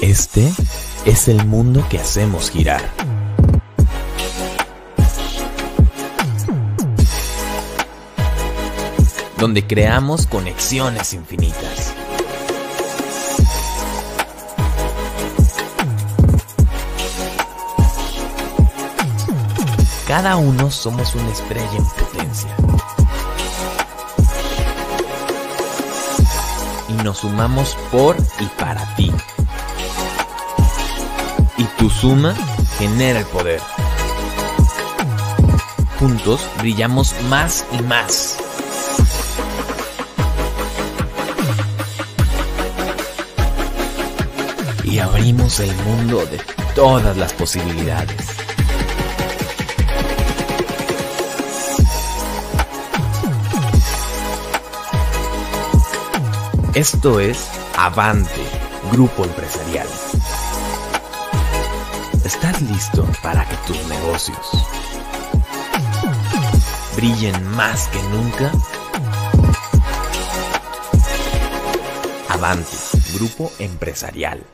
[0.00, 0.48] Este
[1.06, 2.80] es el mundo que hacemos girar.
[9.38, 11.92] Donde creamos conexiones infinitas.
[20.06, 22.56] Cada uno somos una estrella en potencia.
[26.88, 29.12] Y nos sumamos por y para ti.
[31.78, 32.34] Tu suma
[32.76, 33.60] genera el poder.
[35.98, 38.36] Juntos brillamos más y más.
[44.82, 46.40] Y abrimos el mundo de
[46.74, 48.26] todas las posibilidades.
[56.74, 58.42] Esto es Avante,
[58.92, 59.86] Grupo Empresarial.
[62.40, 64.38] ¿Estás listo para que tus negocios
[66.94, 68.52] brillen más que nunca?
[72.28, 72.70] Avante,
[73.16, 74.44] Grupo Empresarial.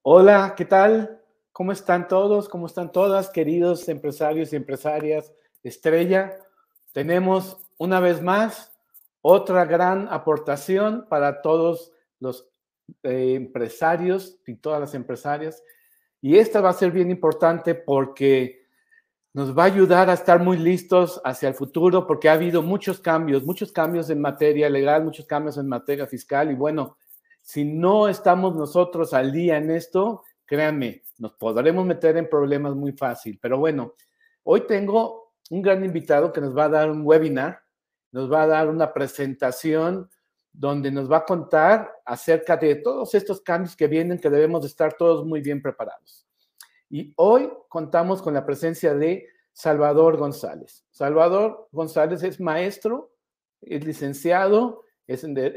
[0.00, 1.20] Hola, ¿qué tal?
[1.52, 2.48] ¿Cómo están todos?
[2.48, 5.30] ¿Cómo están todas, queridos empresarios y empresarias
[5.62, 6.38] estrella?
[6.94, 8.72] Tenemos una vez más
[9.20, 12.48] otra gran aportación para todos los
[13.02, 15.62] eh, empresarios y todas las empresarias.
[16.20, 18.62] Y esta va a ser bien importante porque
[19.34, 23.00] nos va a ayudar a estar muy listos hacia el futuro porque ha habido muchos
[23.00, 26.50] cambios, muchos cambios en materia legal, muchos cambios en materia fiscal.
[26.50, 26.96] Y bueno,
[27.40, 32.92] si no estamos nosotros al día en esto, créanme, nos podremos meter en problemas muy
[32.92, 33.38] fácil.
[33.40, 33.94] Pero bueno,
[34.44, 35.21] hoy tengo
[35.52, 37.60] un gran invitado que nos va a dar un webinar,
[38.10, 40.08] nos va a dar una presentación
[40.50, 44.94] donde nos va a contar acerca de todos estos cambios que vienen, que debemos estar
[44.94, 46.26] todos muy bien preparados.
[46.88, 50.86] Y hoy contamos con la presencia de Salvador González.
[50.90, 53.12] Salvador González es maestro,
[53.60, 55.52] es licenciado, es eh, eh,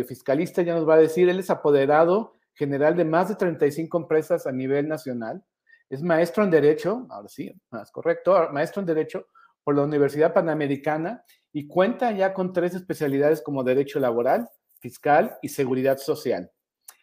[0.00, 3.96] eh, fiscalista, ya nos va a decir, él es apoderado general de más de 35
[3.96, 5.44] empresas a nivel nacional.
[5.90, 9.26] Es maestro en Derecho, ahora sí, más correcto, maestro en Derecho
[9.64, 15.48] por la Universidad Panamericana y cuenta ya con tres especialidades como Derecho Laboral, Fiscal y
[15.48, 16.50] Seguridad Social.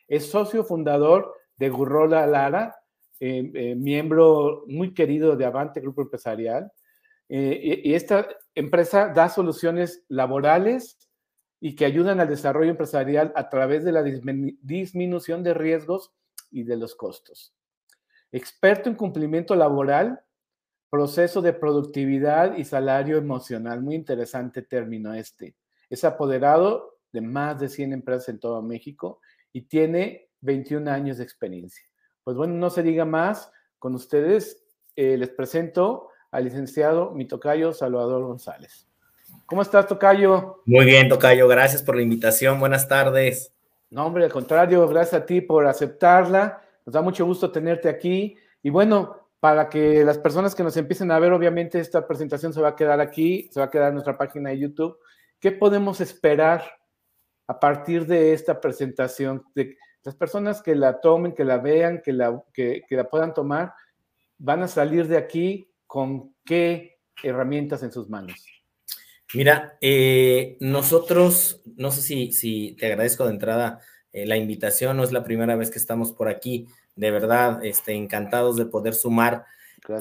[0.08, 2.78] Es socio fundador de Gurrola Lara,
[3.20, 6.72] eh, eh, miembro muy querido de Avante Grupo Empresarial.
[7.28, 8.25] Eh, y, y esta
[8.56, 10.98] empresa da soluciones laborales
[11.59, 16.14] y que ayudan al desarrollo empresarial a través de la disminución de riesgos
[16.52, 17.56] y de los costos.
[18.31, 20.21] Experto en cumplimiento laboral,
[20.89, 23.81] proceso de productividad y salario emocional.
[23.81, 25.55] Muy interesante término este.
[25.89, 29.21] Es apoderado de más de 100 empresas en todo México
[29.53, 31.83] y tiene 21 años de experiencia.
[32.23, 33.51] Pues bueno, no se diga más.
[33.79, 34.65] Con ustedes
[34.95, 38.88] eh, les presento al licenciado Mitocayo Salvador González.
[39.45, 40.61] ¿Cómo estás, Tocayo?
[40.65, 42.59] Muy bien, Tocayo, gracias por la invitación.
[42.59, 43.53] Buenas tardes.
[43.89, 46.61] No, hombre, al contrario, gracias a ti por aceptarla.
[46.88, 48.38] Nos da mucho gusto tenerte aquí.
[48.64, 52.62] Y bueno, para que las personas que nos empiecen a ver, obviamente esta presentación se
[52.62, 54.98] va a quedar aquí, se va a quedar en nuestra página de YouTube.
[55.38, 56.64] ¿Qué podemos esperar
[57.46, 59.44] a partir de esta presentación?
[59.53, 63.74] De las personas que la tomen, que la vean, que la, que, la puedan tomar,
[64.38, 68.46] van a salir de aquí con qué herramientas en sus manos.
[69.34, 73.81] Mira, eh, nosotros, no sé si, si te agradezco de entrada
[74.18, 77.94] eh, la invitación, no es la primera vez que estamos por aquí, de verdad, este,
[77.94, 79.46] encantados de poder sumar.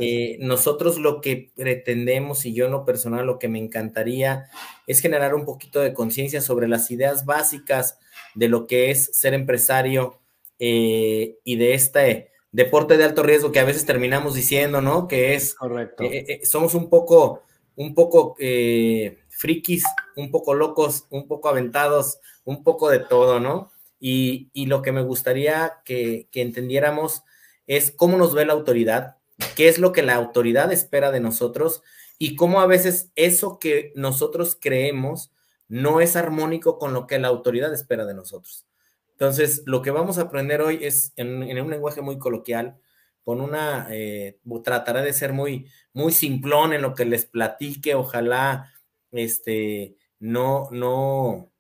[0.01, 4.49] Eh, nosotros lo que pretendemos y yo en lo personal lo que me encantaría
[4.89, 7.99] es generar un poquito de conciencia sobre las ideas básicas
[8.35, 10.19] de lo que es ser empresario
[10.59, 15.07] y de este deporte de alto riesgo que a veces terminamos diciendo, ¿no?
[15.07, 16.03] Que es, Correcto.
[16.43, 17.43] somos un poco
[17.77, 19.85] un poco eh, frikis,
[20.17, 23.71] un poco locos, un poco aventados, un poco de todo, ¿no?
[23.99, 27.23] Y, lo que me gustaría que, entendiéramos
[27.67, 29.17] es cómo nos ve la autoridad,
[29.55, 31.83] qué es lo que la autoridad espera de nosotros
[32.19, 35.33] y cómo a veces eso que nosotros creemos
[35.69, 38.67] no es armónico con lo que la autoridad espera de nosotros.
[39.13, 42.79] Entonces, lo que vamos a aprender hoy es en, en un lenguaje muy coloquial,
[43.27, 48.73] con una, eh, trataré de ser muy, muy simplón en lo que les platique, ojalá,
[49.11, 51.51] este, no, no,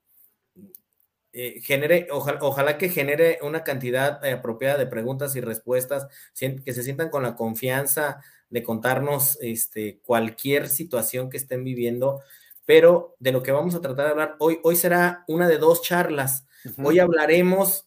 [1.38, 7.10] eh, genere, ojalá, que genere una cantidad apropiada de preguntas y respuestas, que se sientan
[7.10, 12.22] con la confianza de contarnos este, cualquier situación que estén viviendo,
[12.64, 15.82] pero de lo que vamos a tratar de hablar hoy, hoy será una de dos
[15.82, 16.46] charlas.
[16.82, 17.86] Hoy hablaremos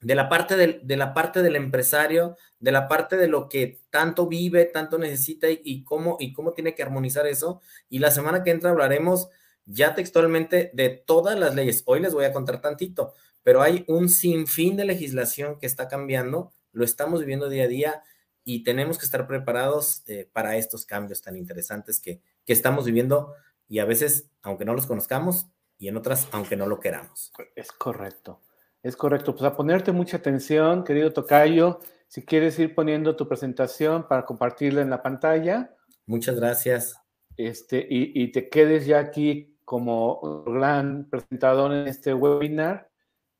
[0.00, 3.80] de la parte del, de la parte del empresario, de la parte de lo que
[3.90, 7.60] tanto vive, tanto necesita y, cómo, y cómo tiene que armonizar eso.
[7.88, 9.28] Y la semana que entra hablaremos
[9.70, 11.82] ya textualmente de todas las leyes.
[11.86, 16.52] Hoy les voy a contar tantito, pero hay un sinfín de legislación que está cambiando,
[16.72, 18.02] lo estamos viviendo día a día
[18.44, 23.34] y tenemos que estar preparados eh, para estos cambios tan interesantes que, que estamos viviendo
[23.68, 25.46] y a veces, aunque no los conozcamos,
[25.78, 27.32] y en otras, aunque no lo queramos.
[27.54, 28.42] Es correcto,
[28.82, 29.34] es correcto.
[29.34, 34.82] Pues a ponerte mucha atención, querido Tocayo, si quieres ir poniendo tu presentación para compartirla
[34.82, 35.74] en la pantalla.
[36.06, 36.96] Muchas gracias.
[37.36, 42.90] Este, y, y te quedes ya aquí como gran presentador en este webinar.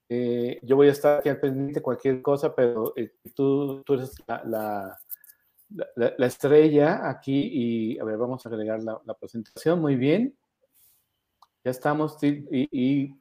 [0.08, 3.94] Eh, yo voy a estar aquí al pendiente de cualquier cosa, pero eh, tú, tú,
[3.94, 9.80] eres la, la, la, estrella aquí y a ver, vamos a agregar la, presentación.
[9.80, 10.38] Muy bien.
[11.64, 13.18] Ya estamos y, y,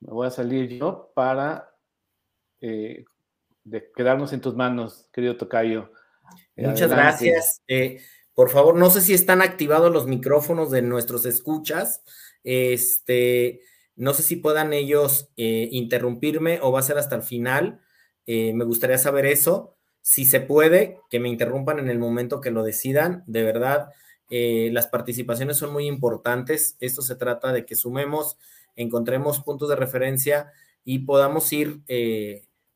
[0.00, 1.74] me voy a salir yo para
[2.60, 3.06] eh,
[3.64, 5.90] de quedarnos en tus manos, querido Tocayo.
[6.56, 7.62] Muchas gracias.
[8.38, 12.04] Por favor, no sé si están activados los micrófonos de nuestros escuchas.
[12.44, 13.62] Este,
[13.96, 17.80] no sé si puedan ellos eh, interrumpirme o va a ser hasta el final.
[18.26, 19.74] Eh, me gustaría saber eso.
[20.02, 23.24] Si se puede, que me interrumpan en el momento que lo decidan.
[23.26, 23.88] De verdad,
[24.30, 26.76] eh, las participaciones son muy importantes.
[26.78, 28.38] Esto se trata de que sumemos,
[28.76, 30.52] encontremos puntos de referencia
[30.84, 31.80] y podamos ir,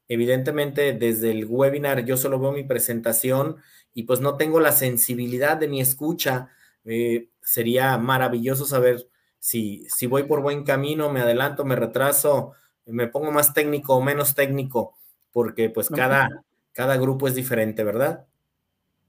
[0.09, 3.59] evidentemente, desde el webinar, yo solo veo mi presentación
[3.94, 6.49] y pues no tengo la sensibilidad de mi escucha,
[6.85, 9.09] eh, sería maravilloso saber
[9.39, 12.53] si, si voy por buen camino, me adelanto, me retraso,
[12.87, 14.97] me pongo más técnico o menos técnico,
[15.33, 18.27] porque pues cada, cada grupo es diferente, ¿verdad?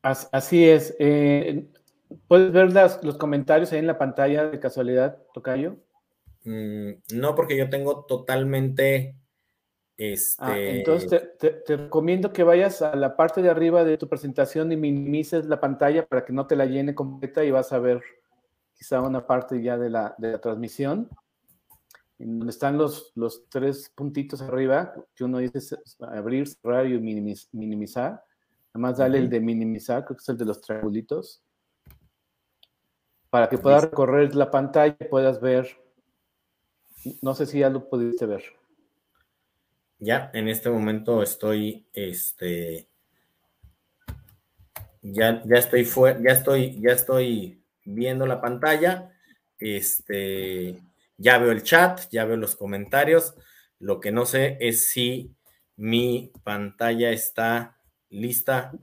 [0.02, 0.96] Así es.
[1.00, 1.66] Eh,
[2.28, 5.78] ¿Puedes ver los comentarios ahí en la pantalla de casualidad, Tocayo?
[6.44, 9.16] Mm, no, porque yo tengo totalmente
[10.00, 10.78] Ah, este...
[10.80, 15.46] entonces te, recomiendo que vayas a la parte de arriba de tu presentación y minimices
[15.46, 18.02] la pantalla para que no te la llene completa y vas a ver
[18.74, 21.10] quizá una parte ya de la, de la transmisión.
[22.18, 28.24] En donde están los, los tres puntitos arriba, que uno dice abrir, cerrar y minimizar.
[28.72, 31.44] Además, dale el de minimizar, creo que es el de los triangulitos.
[33.30, 35.68] Para que puedas recorrer la pantalla y puedas ver.
[37.22, 38.44] No sé si ya lo pudiste ver.
[40.04, 42.90] Ya en este momento estoy, este,
[45.02, 49.14] ya, ya estoy fuera, ya estoy, ya estoy viendo la pantalla,
[49.58, 50.84] este,
[51.16, 53.34] ya veo el chat, ya veo los comentarios.
[53.80, 55.38] Lo que no sé es si
[55.78, 57.78] mi pantalla está
[58.10, 58.74] lista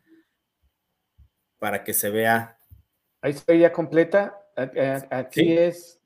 [1.58, 2.58] para que se vea.
[3.20, 4.38] Ahí está ya completa.
[5.10, 6.00] Aquí es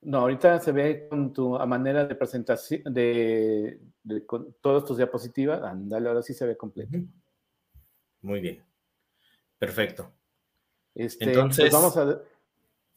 [0.00, 3.80] no, ahorita se ve con tu manera de presentación, de,
[4.26, 5.62] con todas tus diapositivas.
[5.62, 6.98] Ándale, ahora sí se ve completo.
[8.22, 8.64] Muy bien.
[9.58, 10.12] Perfecto.
[10.94, 12.20] Este, pues Entonces, vamos a,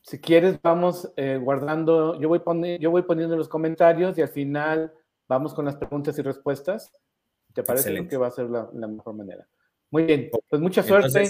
[0.01, 4.29] si quieres, vamos eh, guardando, yo voy, poniendo, yo voy poniendo los comentarios y al
[4.29, 4.91] final
[5.27, 6.91] vamos con las preguntas y respuestas.
[7.53, 9.47] ¿Te parece que va a ser la, mejor manera?
[9.91, 11.23] Muy bien, pues mucha suerte.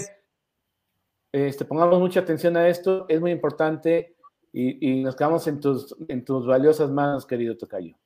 [1.32, 4.16] este, pongamos mucha atención a esto, es muy importante
[4.52, 7.96] y, nos quedamos en tus, en tus valiosas manos, querido Tocayo.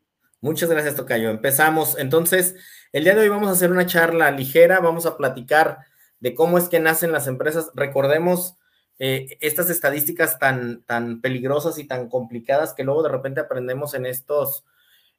[0.40, 1.31] Muchas gracias, Tocayo.
[1.31, 1.99] Empezamos.
[1.99, 2.57] Entonces,
[2.93, 5.78] el día de hoy vamos a hacer una charla ligera, vamos a platicar
[6.21, 7.71] de cómo es que nacen las empresas.
[7.75, 8.57] Recordemos
[8.99, 14.07] eh, estas estadísticas tan, tan peligrosas y tan complicadas que luego de repente aprendemos en
[14.07, 14.64] estos,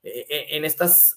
[0.03, 1.15] eh, eh, en estas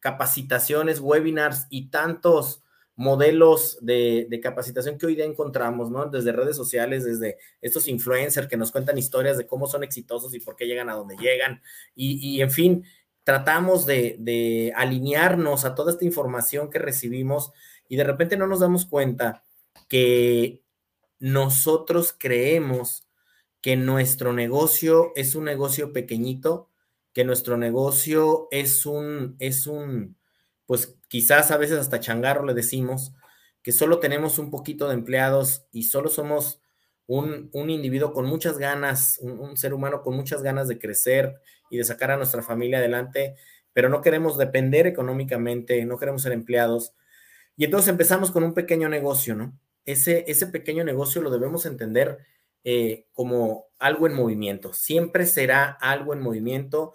[0.00, 2.62] capacitaciones, webinars y tantos
[3.00, 6.04] modelos de, capacitación que hoy día encontramos, ¿no?
[6.04, 10.40] Desde redes sociales, desde estos influencers que nos cuentan historias de cómo son exitosos y
[10.40, 11.62] por qué llegan a donde llegan.
[11.94, 12.84] Y, en fin,
[13.30, 17.52] tratamos de, alinearnos a toda esta información que recibimos
[17.88, 19.44] y de repente no nos damos cuenta
[19.88, 20.64] que
[21.20, 23.06] nosotros creemos
[23.60, 26.70] que nuestro negocio es un negocio pequeñito,
[27.12, 30.16] que nuestro negocio es un, es un,
[30.66, 33.12] pues quizás a veces hasta changarro le decimos,
[33.62, 36.59] que solo tenemos un poquito de empleados y solo somos
[37.10, 41.84] un, individuo con muchas ganas, un, ser humano con muchas ganas de crecer y de
[41.84, 43.34] sacar a nuestra familia adelante,
[43.72, 46.94] pero no queremos depender económicamente, no queremos ser empleados.
[47.56, 49.58] Y entonces empezamos con un pequeño negocio, ¿no?
[49.84, 52.18] Ese, ese pequeño negocio lo debemos entender
[52.64, 54.72] eh, como algo en movimiento.
[54.72, 56.94] Siempre será algo en movimiento.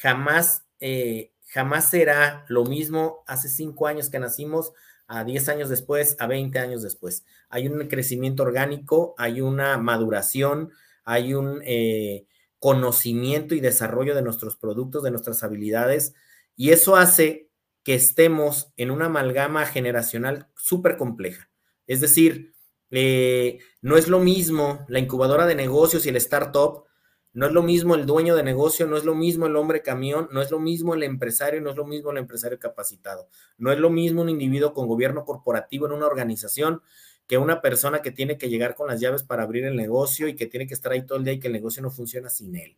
[0.00, 4.72] Jamás eh, jamás será lo mismo hace cinco años que nacimos
[5.06, 7.24] a 10 años después, a 20 años después.
[7.50, 10.70] Hay un crecimiento orgánico, hay una maduración,
[11.04, 12.26] hay un eh,
[12.58, 16.14] conocimiento y desarrollo de nuestros productos, de nuestras habilidades,
[16.56, 17.48] y eso hace
[17.82, 21.50] que estemos en una amalgama generacional súper compleja.
[21.86, 22.54] Es decir,
[22.90, 26.84] eh, no es lo mismo la incubadora de negocios y el startup,
[27.32, 30.28] no es lo mismo el dueño de negocio, no es lo mismo el hombre camión,
[30.32, 33.78] no es lo mismo el empresario, no es lo mismo el empresario capacitado, no es
[33.78, 36.82] lo mismo un individuo con gobierno corporativo en una organización
[37.30, 40.34] que una persona que tiene que llegar con las llaves para abrir el negocio y
[40.34, 42.56] que tiene que estar ahí todo el día y que el negocio no funciona sin
[42.56, 42.76] él.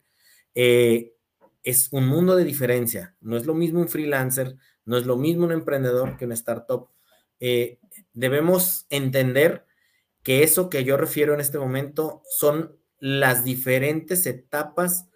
[0.55, 1.15] Eh,
[1.63, 3.17] es un mundo de diferencia.
[3.23, 6.91] No es lo mismo un freelancer, no es lo mismo un emprendedor que una startup.
[7.41, 7.79] Eh,
[8.13, 9.65] debemos entender
[10.23, 15.07] que eso que yo refiero en este momento son las diferentes etapas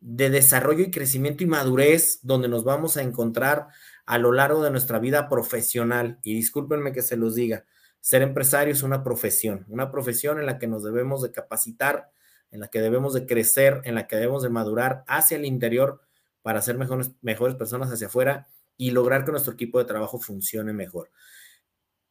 [0.00, 3.68] de desarrollo y crecimiento y madurez donde nos vamos a encontrar
[4.06, 6.18] a lo largo de nuestra vida profesional.
[6.22, 7.66] Y discúlpenme que se los diga,
[8.00, 12.10] ser empresario es una profesión, una profesión en la que nos debemos de capacitar,
[12.50, 16.00] en la que debemos de crecer, en la que debemos de madurar hacia el interior
[16.42, 20.72] para ser mejores, mejores personas hacia afuera y lograr que nuestro equipo de trabajo funcione
[20.72, 21.10] mejor.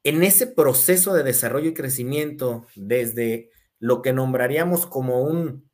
[0.04, 5.70] En ese proceso de desarrollo y crecimiento, desde lo que nombraríamos como un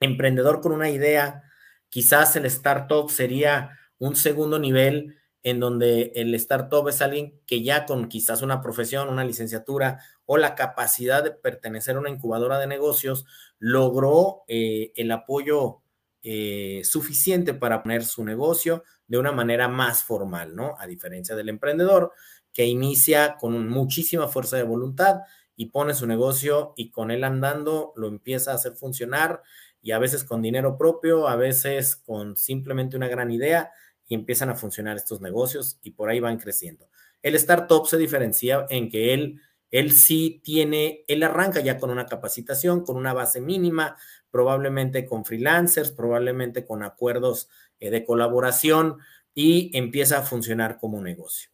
[0.00, 1.42] emprendedor con una idea,
[1.88, 7.84] quizás el startup sería un segundo nivel en donde el startup es alguien que ya
[7.84, 12.66] con quizás una profesión, una licenciatura o la capacidad de pertenecer a una incubadora de
[12.66, 13.26] negocios,
[13.58, 15.82] logró eh, el apoyo
[16.22, 20.76] eh, suficiente para poner su negocio de una manera más formal, ¿no?
[20.78, 22.12] A diferencia del emprendedor,
[22.54, 25.20] que inicia con muchísima fuerza de voluntad
[25.56, 29.42] y pone su negocio y con él andando lo empieza a hacer funcionar
[29.82, 33.70] y a veces con dinero propio, a veces con simplemente una gran idea
[34.06, 36.88] y empiezan a funcionar estos negocios y por ahí van creciendo.
[37.22, 42.06] El startup se diferencia en que él, él sí tiene, él arranca ya con una
[42.06, 43.96] capacitación, con una base mínima,
[44.30, 47.48] probablemente con freelancers, probablemente con acuerdos
[47.80, 48.98] eh, de colaboración
[49.32, 51.50] y empieza a funcionar como negocio.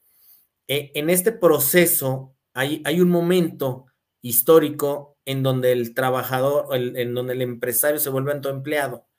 [0.67, 3.87] Eh, en este proceso hay, hay, un momento
[4.23, 9.10] histórico en donde el trabajador, en donde el empresario se vuelve autoempleado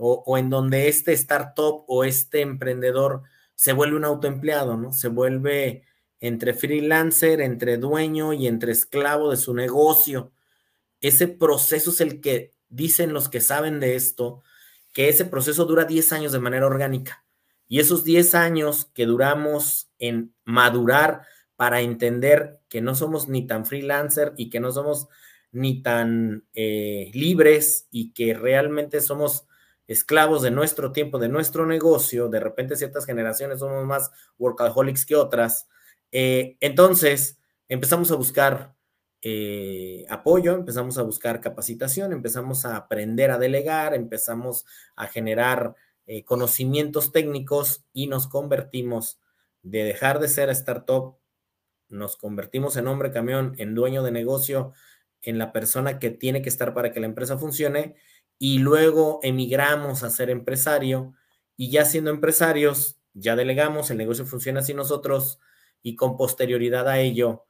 [0.00, 3.22] o, en donde este startup o este emprendedor
[3.54, 4.92] se vuelve un autoempleado, ¿no?
[4.92, 5.84] Se vuelve
[6.20, 10.32] entre freelancer, entre dueño y entre esclavo de su negocio.
[11.00, 14.42] Ese proceso es el que dicen los que saben de esto,
[14.92, 17.24] que ese proceso dura 10 años de manera orgánica.
[17.68, 21.22] Y esos 10 años que duramos en madurar
[21.56, 25.08] para entender que no somos ni tan freelancer y que no somos
[25.52, 29.44] ni tan eh, libres y que realmente somos
[29.90, 35.16] esclavos de nuestro tiempo, de nuestro negocio, de repente ciertas generaciones somos más workaholics que
[35.16, 35.66] otras,
[36.12, 38.76] eh, entonces empezamos a buscar
[39.20, 45.74] eh, apoyo, empezamos a buscar capacitación, empezamos a aprender a delegar, empezamos a generar
[46.06, 49.18] eh, conocimientos técnicos y nos convertimos
[49.62, 51.16] de dejar de ser startup,
[51.88, 54.72] nos convertimos en hombre camión, en dueño de negocio,
[55.22, 57.96] en la persona que tiene que estar para que la empresa funcione
[58.42, 61.12] y luego emigramos a ser empresario
[61.58, 65.38] y ya siendo empresarios, ya delegamos, el negocio funciona sin nosotros
[65.82, 67.44] y con posterioridad a ello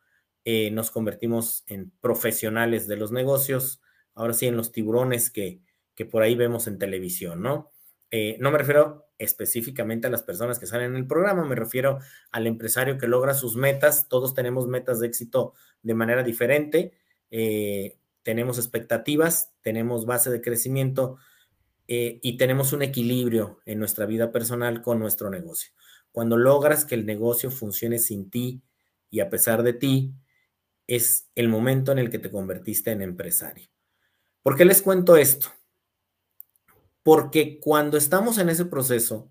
[0.45, 3.81] eh, nos convertimos en profesionales de los negocios,
[4.17, 5.63] ahora sí en los tiburones que,
[5.95, 7.71] que por ahí vemos en televisión, ¿no?
[8.11, 12.01] Eh, no me refiero específicamente a las personas que salen en el programa, me refiero
[12.33, 14.09] al empresario que logra sus metas.
[14.09, 16.95] Todos tenemos metas de éxito de manera diferente,
[17.31, 21.19] eh, tenemos expectativas, tenemos base de crecimiento
[21.89, 25.73] eh, y tenemos un equilibrio en nuestra vida personal con nuestro negocio.
[26.13, 28.63] Cuando logras que el negocio funcione sin ti
[29.11, 30.13] y a pesar de ti,
[30.87, 33.69] es el momento en el que te convertiste en empresario.
[34.43, 35.51] ¿Por qué les cuento esto?
[37.03, 39.31] porque cuando estamos en ese proceso,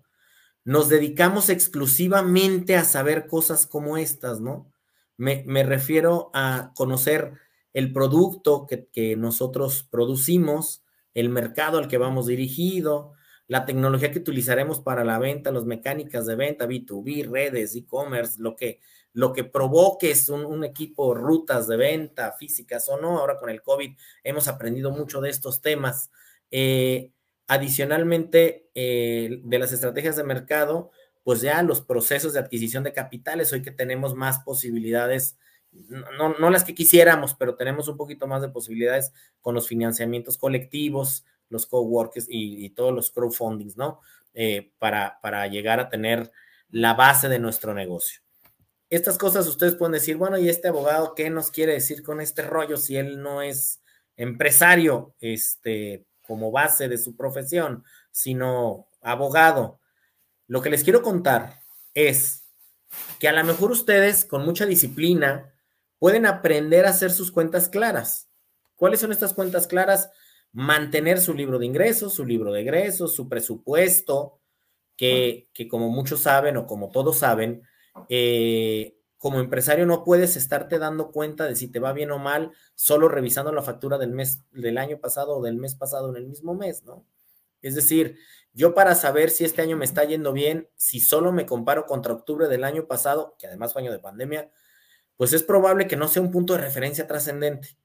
[0.64, 4.70] nos dedicamos exclusivamente a saber cosas como estas, ¿no?
[5.16, 7.34] Me, refiero a conocer
[7.72, 10.84] el producto que, nosotros producimos,
[11.14, 13.12] el mercado al que vamos dirigido,
[13.46, 18.54] la tecnología que utilizaremos para la venta, las mecánicas de venta, B2B, redes, e-commerce, lo
[18.54, 18.80] que,
[19.12, 23.18] lo que provoque es un, un, equipo, rutas de venta, físicas o no.
[23.18, 26.10] Ahora con el COVID hemos aprendido mucho de estos temas.
[26.50, 27.10] Eh,
[27.52, 30.92] Adicionalmente, eh, de las estrategias de mercado,
[31.24, 35.36] pues ya los procesos de adquisición de capitales, hoy que tenemos más posibilidades,
[35.72, 40.36] no, no las que quisiéramos, pero tenemos un poquito más de posibilidades con los financiamientos
[40.38, 44.00] colectivos, los coworkers y, y todos los crowdfundings, ¿no?
[44.32, 46.30] Eh, para, para llegar a tener
[46.70, 48.20] la base de nuestro negocio.
[48.88, 52.42] estas cosas ustedes pueden decir, bueno, ¿y este abogado qué nos quiere decir con este
[52.42, 53.82] rollo si él no es
[54.16, 59.80] empresario este, como base de su profesión, sino abogado?
[60.46, 61.60] Lo que les quiero contar
[61.92, 62.44] es
[63.18, 65.52] que a lo mejor ustedes con mucha disciplina
[66.00, 68.28] pueden aprender a hacer sus cuentas claras.
[68.74, 70.10] ¿Cuáles son estas cuentas claras?
[70.50, 74.40] Mantener su libro de ingresos, su libro de egresos, su presupuesto,
[74.96, 77.62] que, que como muchos saben o como todos saben,
[78.08, 82.52] eh, como empresario no puedes estarte dando cuenta de si te va bien o mal
[82.74, 86.26] solo revisando la factura del mes del año pasado o del mes pasado en el
[86.26, 87.04] mismo mes, ¿no?
[87.60, 88.16] Es decir,
[88.54, 92.14] yo para saber si este año me está yendo bien, si solo me comparo contra
[92.14, 94.50] octubre del año pasado, que además fue año de pandemia,
[95.20, 97.76] pues es probable que no sea un punto de referencia trascendente.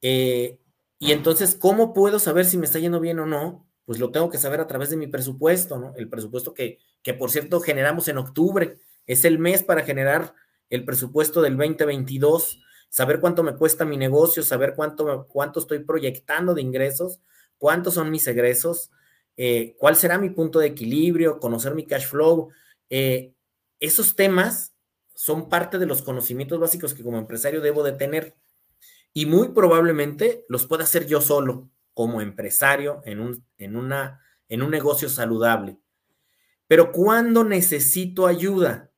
[0.00, 0.60] Eh,
[0.96, 3.68] y entonces, ¿cómo puedo saber si me está yendo bien o no?
[3.84, 5.92] Pues lo tengo que saber a través de mi presupuesto, ¿no?
[5.96, 10.36] El presupuesto que, que por cierto, generamos en octubre es el mes para generar
[10.70, 16.54] el presupuesto del 2022, saber cuánto me cuesta mi negocio, saber cuánto, cuánto estoy proyectando
[16.54, 17.18] de ingresos,
[17.58, 18.92] cuántos son mis egresos,
[19.36, 22.50] eh, cuál será mi punto de equilibrio, conocer mi cash flow.
[22.88, 23.32] Eh,
[23.80, 24.75] esos temas
[25.16, 28.36] son parte de los conocimientos básicos que como empresario debo de tener
[29.14, 34.20] y muy probablemente los pueda hacer yo solo como empresario en un, en una,
[34.50, 35.78] en un negocio saludable.
[36.68, 38.90] Pero cuando necesito ayuda,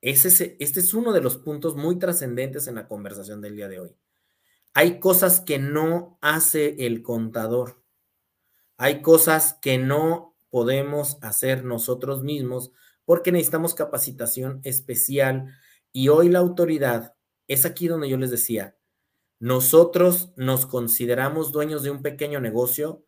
[0.00, 3.96] este es uno de los puntos muy trascendentes en la conversación del día de hoy.
[4.72, 7.80] Hay cosas que no hace el contador.
[8.76, 12.72] Hay cosas que no podemos hacer nosotros mismos
[13.04, 15.54] porque necesitamos capacitación especial
[15.92, 17.14] y hoy la autoridad
[17.48, 18.76] es aquí donde yo les decía,
[19.38, 23.04] nosotros nos consideramos dueños de un pequeño negocio,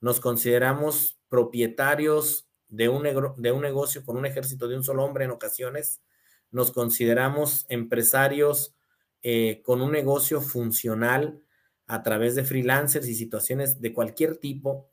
[0.00, 3.04] nos consideramos propietarios de un,
[3.36, 6.02] de un negocio con un ejército de un solo hombre en ocasiones,
[6.50, 8.74] nos consideramos empresarios
[9.22, 11.42] eh, con un negocio funcional
[11.86, 14.90] a través de freelancers y situaciones de cualquier tipo,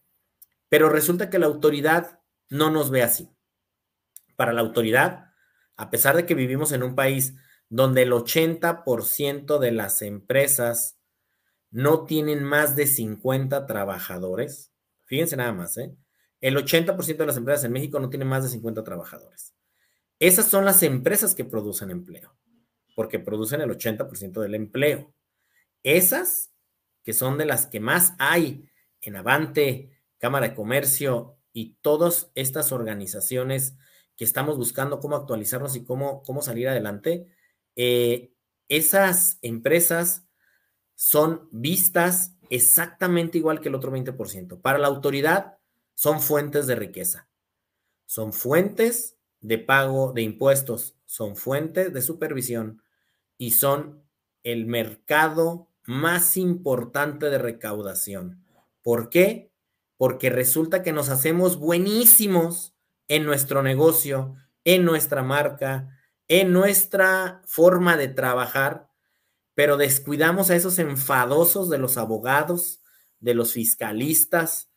[0.70, 3.35] pero resulta que la autoridad no nos ve así.
[4.36, 5.32] Para la autoridad,
[5.78, 7.36] a pesar de que vivimos en un país
[7.70, 10.98] donde el 80% de las empresas
[11.72, 14.72] no tienen más de 50 trabajadores,
[15.06, 15.96] fíjense nada más, ¿eh?
[16.42, 19.56] el 80% de las empresas en México no tienen más de 50 trabajadores.
[20.20, 22.36] Esas son las empresas que producen empleo,
[22.96, 25.14] porque producen el 80% del empleo.
[25.84, 26.52] Esas,
[27.04, 28.70] que son de las que más hay
[29.02, 33.76] en Avante, Cámara de Comercio y todas estas organizaciones
[34.16, 37.28] que estamos buscando cómo actualizarnos y cómo, cómo salir adelante,
[37.76, 38.32] eh,
[38.68, 40.26] esas empresas
[40.96, 44.62] son vistas exactamente igual que el otro 20%.
[44.62, 45.58] Para la autoridad
[45.94, 47.30] son fuentes de riqueza,
[48.06, 52.82] son fuentes de pago de impuestos, son fuentes de supervisión
[53.38, 54.04] y son
[54.44, 58.44] el mercado más importante de recaudación.
[58.82, 59.52] ¿Por qué?
[59.98, 62.75] Porque resulta que nos hacemos buenísimos
[63.08, 65.90] en nuestro negocio, en nuestra marca,
[66.28, 68.90] en nuestra forma de trabajar,
[69.54, 72.82] pero descuidamos a esos enfadosos de los abogados,
[73.20, 74.70] de los fiscalistas,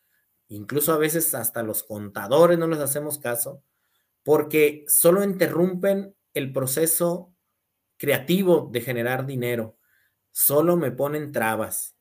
[0.49, 3.63] incluso a veces hasta los contadores no les hacemos caso,
[4.23, 7.35] porque solo interrumpen el proceso
[7.97, 9.79] creativo de generar dinero,
[10.31, 11.97] solo me ponen trabas.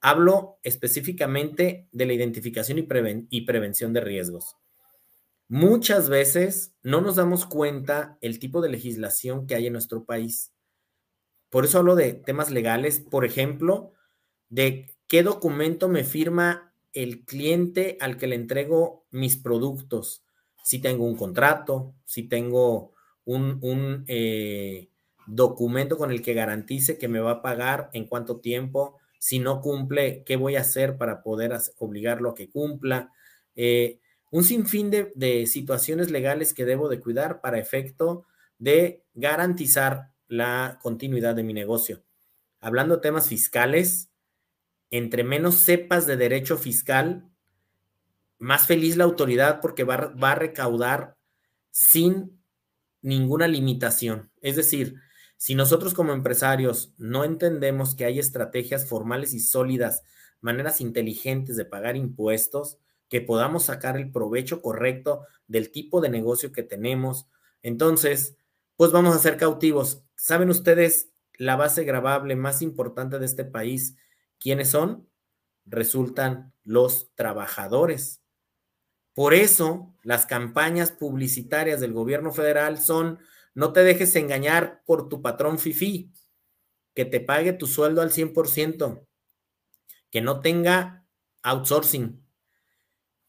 [0.00, 2.86] Hablo específicamente de la identificación y,
[3.30, 4.56] y, prevención de riesgos.
[5.48, 10.52] Muchas veces no nos damos cuenta el tipo de legislación que hay en nuestro país.
[11.50, 13.92] Por eso hablo de temas legales, por ejemplo,
[14.50, 20.24] de qué documento me firma el cliente al que le entrego mis productos
[20.68, 22.92] si tengo un contrato, si tengo
[23.24, 24.90] un, eh,
[25.26, 29.62] documento con el que garantice que me va a pagar en cuánto tiempo, si no
[29.62, 33.14] cumple, qué voy a hacer para poder obligarlo a que cumpla.
[33.56, 33.98] Eh,
[34.30, 38.26] un sinfín de, de, situaciones legales que debo de cuidar para efecto
[38.58, 42.02] de garantizar la continuidad de mi negocio.
[42.60, 44.10] Hablando de temas fiscales,
[44.90, 47.28] entre menos sepas de derecho fiscal,
[48.38, 51.16] más feliz la autoridad porque va, a recaudar
[51.70, 52.40] sin
[53.02, 54.30] ninguna limitación.
[54.40, 54.96] Es decir,
[55.36, 60.02] si nosotros como empresarios no entendemos que hay estrategias formales y sólidas,
[60.40, 66.52] maneras inteligentes de pagar impuestos, que podamos sacar el provecho correcto del tipo de negocio
[66.52, 67.26] que tenemos,
[67.62, 68.36] entonces,
[68.76, 70.04] pues vamos a ser cautivos.
[70.16, 73.96] ¿Saben ustedes la base grabable más importante de este país?
[74.38, 75.08] ¿Quiénes son?
[75.66, 78.22] Resultan los trabajadores.
[79.14, 83.18] Por eso las campañas publicitarias del gobierno federal son
[83.54, 86.12] No te dejes engañar por tu patrón FIFI,
[86.94, 89.04] que te pague tu sueldo al 100%,
[90.10, 91.04] que no tenga
[91.42, 92.24] outsourcing,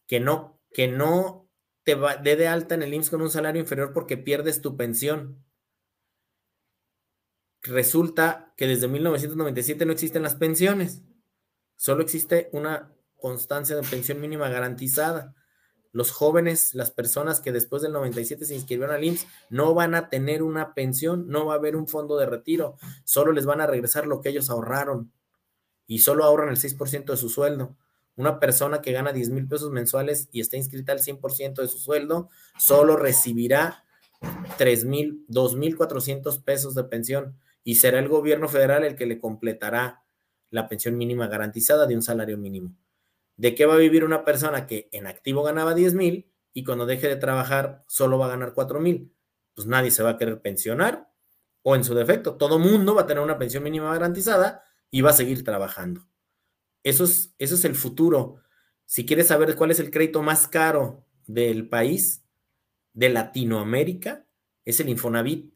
[0.10, 1.50] que no, que no
[1.84, 5.46] te dé de alta en el IMSS con un salario inferior porque pierdes tu pensión.
[7.62, 11.04] Resulta que desde 1997 no existen las pensiones,
[11.78, 15.34] solo existe una constancia de pensión mínima garantizada
[15.92, 20.10] los jóvenes, las personas que después del 97 se inscribieron al IMSS, no van a
[20.10, 23.68] tener una pensión, no va a haber un fondo de retiro, solo les van a
[23.68, 25.12] regresar lo que ellos ahorraron
[25.88, 27.76] y solo ahorran el 6% de su sueldo.
[28.20, 31.78] Una persona que gana 10 mil pesos mensuales y está inscrita al 100% de su
[31.78, 32.28] sueldo,
[32.58, 33.86] solo recibirá
[34.58, 39.06] 3 mil, 2 mil 400 pesos de pensión y será el gobierno federal el que
[39.06, 40.04] le completará
[40.50, 42.76] la pensión mínima garantizada de un salario mínimo.
[43.38, 46.86] ¿De qué va a vivir una persona que en activo ganaba 10 mil y cuando
[46.86, 49.14] deje de trabajar solo va a ganar 4 mil?
[49.56, 51.10] Pues nadie se va a querer pensionar
[51.62, 55.12] o en su defecto, todo mundo va a tener una pensión mínima garantizada y va
[55.12, 56.09] a seguir trabajando.
[56.84, 58.38] Eso es, eso es el futuro.
[58.86, 62.24] Si quieres saber cuál es el crédito más caro del país,
[62.94, 64.26] de Latinoamérica,
[64.66, 65.54] es el Infonavit.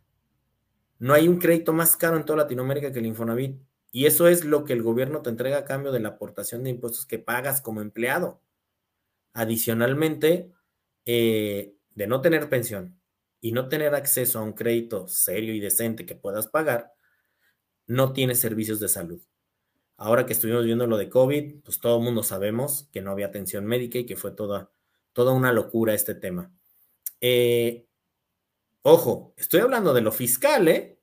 [0.99, 3.59] No hay un crédito más caro en toda Latinoamérica que el Infonavit.
[3.91, 6.71] Y eso es lo que el gobierno te entrega a cambio de la aportación de
[6.71, 8.41] impuestos que pagas como empleado.
[9.33, 10.51] Adicionalmente,
[11.05, 12.99] eh, de no tener pensión
[13.41, 16.93] y no tener acceso a un crédito serio y decente que puedas pagar,
[17.85, 19.21] no tienes servicios de salud.
[20.03, 23.27] Ahora que estuvimos viendo lo de COVID, pues todo el mundo sabemos que no había
[23.27, 24.69] atención médica y que fue toda,
[25.13, 26.51] toda una locura este tema.
[27.21, 27.87] Eh,
[28.81, 30.99] ojo, estoy hablando de lo fiscal, ¿eh?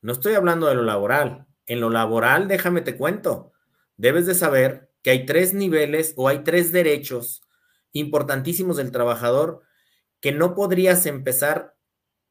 [0.00, 1.46] No estoy hablando de lo laboral.
[1.66, 3.52] En lo laboral, déjame te cuento,
[3.98, 7.42] debes de saber que hay tres niveles o hay tres derechos
[7.92, 9.60] importantísimos del trabajador
[10.20, 11.76] que no podrías empezar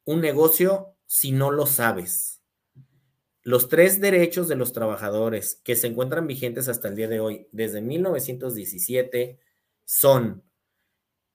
[0.04, 2.41] un negocio si no lo sabes.
[3.44, 7.48] Los tres derechos de los trabajadores que se encuentran vigentes hasta el día de hoy,
[7.50, 9.40] desde 1917,
[9.84, 10.44] son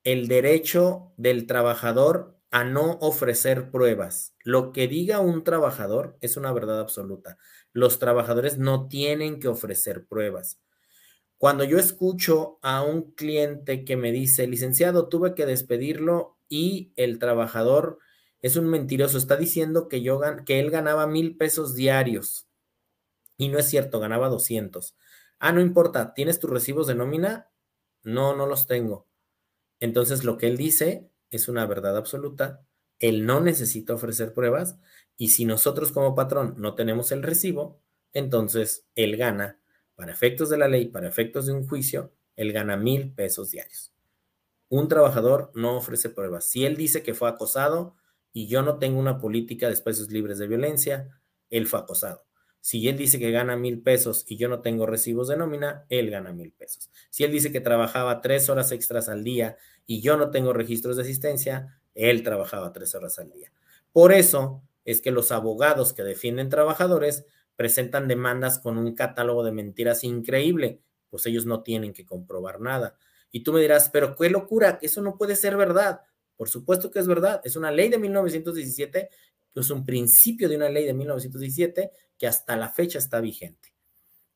[0.05, 4.33] el derecho del trabajador a no ofrecer pruebas.
[4.45, 7.37] Lo que diga un trabajador es una verdad absoluta.
[7.73, 10.61] Los trabajadores no tienen que ofrecer pruebas.
[11.37, 17.19] Cuando yo escucho a un cliente que me dice, licenciado, tuve que despedirlo y el
[17.19, 17.99] trabajador
[18.47, 22.47] es un mentiroso, está diciendo que, yo, que él ganaba mil pesos diarios.
[23.37, 24.95] Y no es cierto, ganaba 200.
[25.39, 27.51] Ah, no importa, ¿tienes tus recibos de nómina?
[28.03, 29.07] No, no los tengo.
[29.79, 32.65] Entonces lo que él dice es una verdad absoluta.
[32.99, 34.79] Él no necesita ofrecer pruebas
[35.17, 37.79] y si nosotros como patrón no tenemos el recibo,
[38.13, 39.59] entonces él gana,
[39.95, 43.93] para efectos de la ley, para efectos de un juicio, él gana mil pesos diarios.
[44.69, 46.45] Un trabajador no ofrece pruebas.
[46.45, 47.96] Si él dice que fue acosado
[48.37, 51.09] y yo no tengo una política de espacios libres de violencia,
[51.49, 52.27] él fue acosado.
[52.61, 56.11] Si él dice que gana mil pesos y yo no tengo recibos de nómina, él
[56.11, 56.91] gana mil pesos.
[57.09, 60.97] Si él dice que trabajaba tres horas extras al día y yo no tengo registros
[60.97, 63.51] de asistencia, él trabajaba tres horas al día.
[63.91, 69.51] Por eso es que los abogados que defienden trabajadores presentan demandas con un catálogo de
[69.51, 72.99] mentiras increíble, pues ellos no tienen que comprobar nada.
[73.31, 76.01] Y tú me dirás, pero qué locura, eso no puede ser verdad.
[76.37, 79.09] Por supuesto que es verdad, es una ley de 1917,
[79.53, 83.73] que es un principio de una ley de 1917 que hasta la fecha está vigente.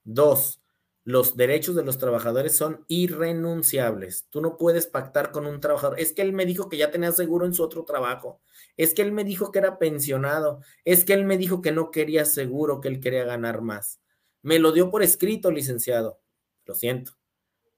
[0.03, 0.61] Dos,
[1.03, 4.27] los derechos de los trabajadores son irrenunciables.
[4.29, 5.99] Tú no puedes pactar con un trabajador.
[5.99, 8.41] Es que él me dijo que ya tenía seguro en su otro trabajo.
[8.77, 10.61] Es que él me dijo que era pensionado.
[10.85, 13.99] Es que él me dijo que no quería seguro, que él quería ganar más.
[14.43, 16.19] Me lo dio por escrito, licenciado.
[16.65, 17.13] Lo siento.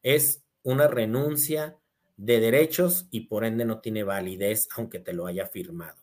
[0.02, 1.78] Es una renuncia
[2.18, 5.98] de derechos y por ende no tiene validez aunque te lo haya firmado.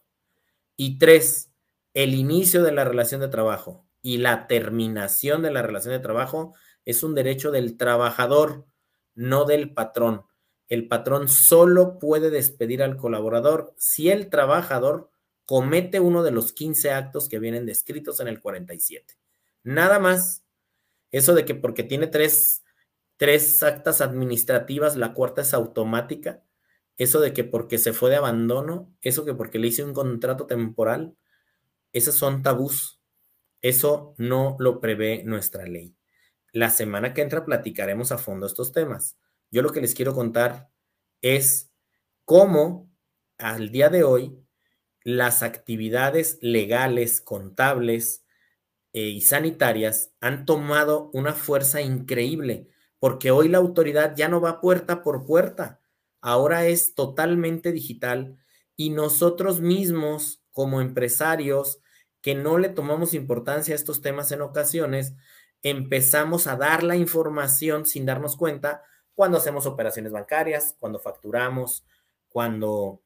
[0.76, 1.50] Y tres,
[1.94, 6.54] el inicio de la relación de trabajo y la terminación de la relación de trabajo
[6.84, 8.66] es un derecho del trabajador,
[9.14, 10.24] no del patrón.
[10.68, 15.10] El patrón solo puede despedir al colaborador si el trabajador
[15.44, 19.14] comete uno de los 15 actos que vienen descritos en el 47.
[19.64, 20.44] Nada más.
[21.10, 22.62] Eso de que porque tiene tres,
[23.20, 26.42] tres actas administrativas, la cuarta es automática.
[26.96, 30.46] Eso de que porque se fue de abandono, eso que porque le hice un contrato
[30.46, 31.14] temporal,
[31.92, 32.98] esos son tabús.
[33.61, 35.94] Eso no lo prevé nuestra ley.
[36.50, 39.18] La semana que entra platicaremos a fondo estos temas.
[39.50, 40.70] Yo lo que les quiero contar
[41.20, 41.70] es
[42.24, 42.90] cómo
[43.37, 44.42] al día de hoy
[45.04, 48.24] las actividades legales, contables
[48.94, 54.60] eh, y sanitarias han tomado una fuerza increíble, porque hoy la autoridad ya no va
[54.60, 55.80] puerta por puerta,
[56.20, 58.38] ahora es totalmente digital
[58.76, 61.80] y nosotros mismos como empresarios
[62.20, 65.14] que no le tomamos importancia a estos temas en ocasiones,
[65.62, 68.82] empezamos a dar la información sin darnos cuenta
[69.14, 71.86] cuando hacemos operaciones bancarias, cuando facturamos,
[72.28, 73.02] cuando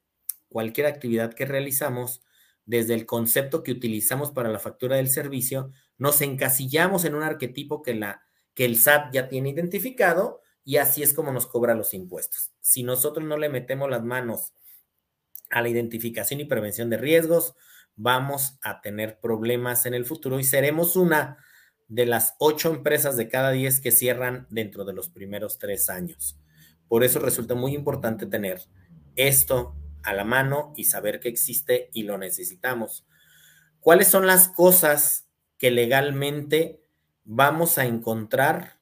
[0.48, 2.22] cualquier actividad que realizamos,
[2.66, 7.82] desde el concepto que utilizamos para la factura del servicio, nos encasillamos en un arquetipo
[7.82, 8.22] que, la,
[8.54, 12.52] que el SAT ya tiene identificado y así es como nos cobra los impuestos.
[12.60, 14.54] Si nosotros no le metemos las manos
[15.50, 17.54] a la identificación y prevención de riesgos,
[17.96, 21.38] vamos a tener problemas en el futuro y seremos una
[21.88, 26.38] de las ocho empresas de cada diez que cierran dentro de los primeros tres años.
[26.88, 28.62] Por eso resulta muy importante tener
[29.16, 33.06] esto a la mano y saber que existe y lo necesitamos.
[33.80, 36.83] ¿Cuáles son las cosas que legalmente
[37.24, 38.80] vamos a encontrar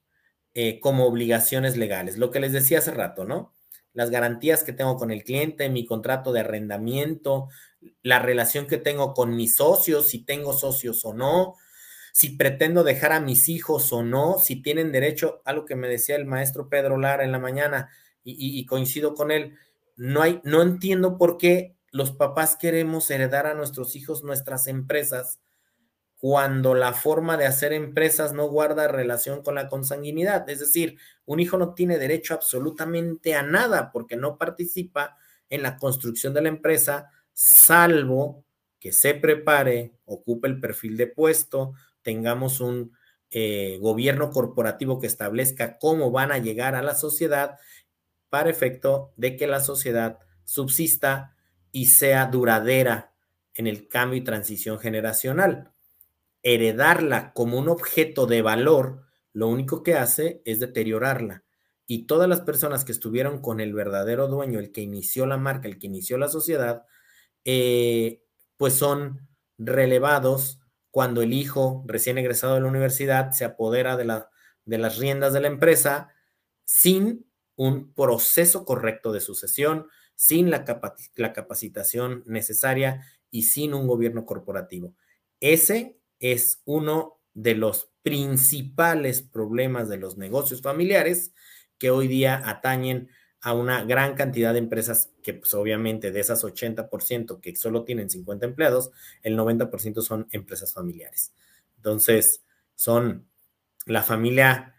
[0.54, 2.18] eh, como obligaciones legales?
[2.18, 3.54] Lo que les decía hace rato, ¿no?
[3.94, 7.48] Las garantías que tengo con el cliente, mi contrato de arrendamiento,
[8.02, 11.56] la relación que tengo con mis socios, si tengo socios o no,
[12.12, 15.88] si pretendo dejar a mis hijos o no, si tienen derecho, a lo que me
[15.88, 17.90] decía el maestro Pedro Lara en la mañana,
[18.24, 19.56] y coincido con él,
[19.96, 25.38] no hay, no entiendo por qué los papás queremos heredar a nuestros hijos nuestras empresas
[26.22, 30.48] cuando la forma de hacer empresas no guarda relación con la consanguinidad.
[30.48, 35.16] Es decir, un hijo no tiene derecho absolutamente a nada porque no participa
[35.50, 38.44] en la construcción de la empresa, salvo
[38.78, 42.96] que se prepare, ocupe el perfil de puesto, tengamos un
[43.32, 47.58] eh, gobierno corporativo que establezca cómo van a llegar a la sociedad
[48.28, 51.34] para efecto de que la sociedad subsista
[51.72, 53.12] y sea duradera
[53.54, 55.72] en el cambio y transición generacional.
[56.42, 59.02] Heredarla como un objeto de valor,
[59.32, 61.44] lo único que hace es deteriorarla.
[61.86, 65.68] Y todas las personas que estuvieron con el verdadero dueño, el que inició la marca,
[65.68, 66.84] el que inició la sociedad,
[67.44, 68.22] eh,
[68.56, 69.28] pues son
[69.58, 74.30] relevados cuando el hijo recién egresado de la universidad se apodera de, la,
[74.64, 76.12] de las riendas de la empresa
[76.64, 77.26] sin
[77.56, 80.64] un proceso correcto de sucesión, sin la,
[81.16, 84.94] la capacitación necesaria y sin un gobierno corporativo.
[85.40, 91.32] Ese es uno de los principales problemas de los negocios familiares
[91.78, 96.44] que hoy día atañen a una gran cantidad de empresas que pues obviamente de esas
[96.44, 101.32] 80% que solo tienen 50 empleados, el 90% son empresas familiares.
[101.76, 102.44] Entonces,
[102.76, 103.26] son
[103.84, 104.76] la familia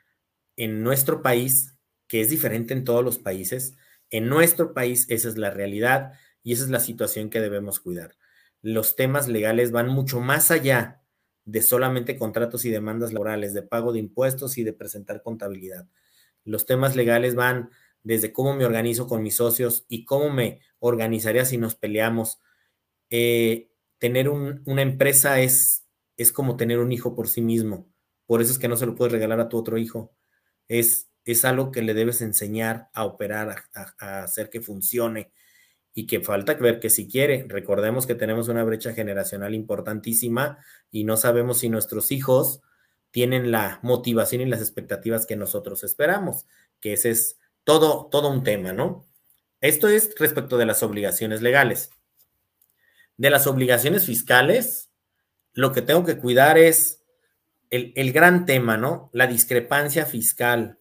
[0.55, 1.75] en nuestro país
[2.07, 3.75] que es diferente en todos los países.
[4.09, 8.15] En nuestro país esa es la realidad y esa es la situación que debemos cuidar.
[8.61, 11.02] Los temas legales van mucho más allá
[11.45, 15.87] de solamente contratos y demandas laborales, de pago de impuestos y de presentar contabilidad.
[16.45, 17.69] Los temas legales van
[18.03, 22.39] desde cómo me organizo con mis socios y cómo me organizaría si nos peleamos.
[23.09, 25.85] Eh, tener una empresa es,
[26.17, 27.87] es como tener un hijo por sí mismo.
[28.25, 30.13] Por eso es que no se lo puedes regalar a tu otro hijo.
[30.67, 35.31] Es es algo que le debes enseñar a operar, a, hacer que funcione
[35.93, 37.45] y que falta ver que si quiere.
[37.47, 40.57] Recordemos que tenemos una brecha generacional importantísima
[40.91, 42.61] y no sabemos si nuestros hijos
[43.11, 46.47] tienen la motivación y las expectativas que nosotros esperamos,
[46.79, 49.05] que ese es todo, todo un tema, ¿no?
[49.61, 51.91] Esto es respecto de las obligaciones legales.
[53.17, 54.89] De las obligaciones fiscales,
[55.53, 57.03] lo que tengo que cuidar es
[57.69, 59.09] el, el gran tema, ¿no?
[59.13, 60.79] La discrepancia fiscal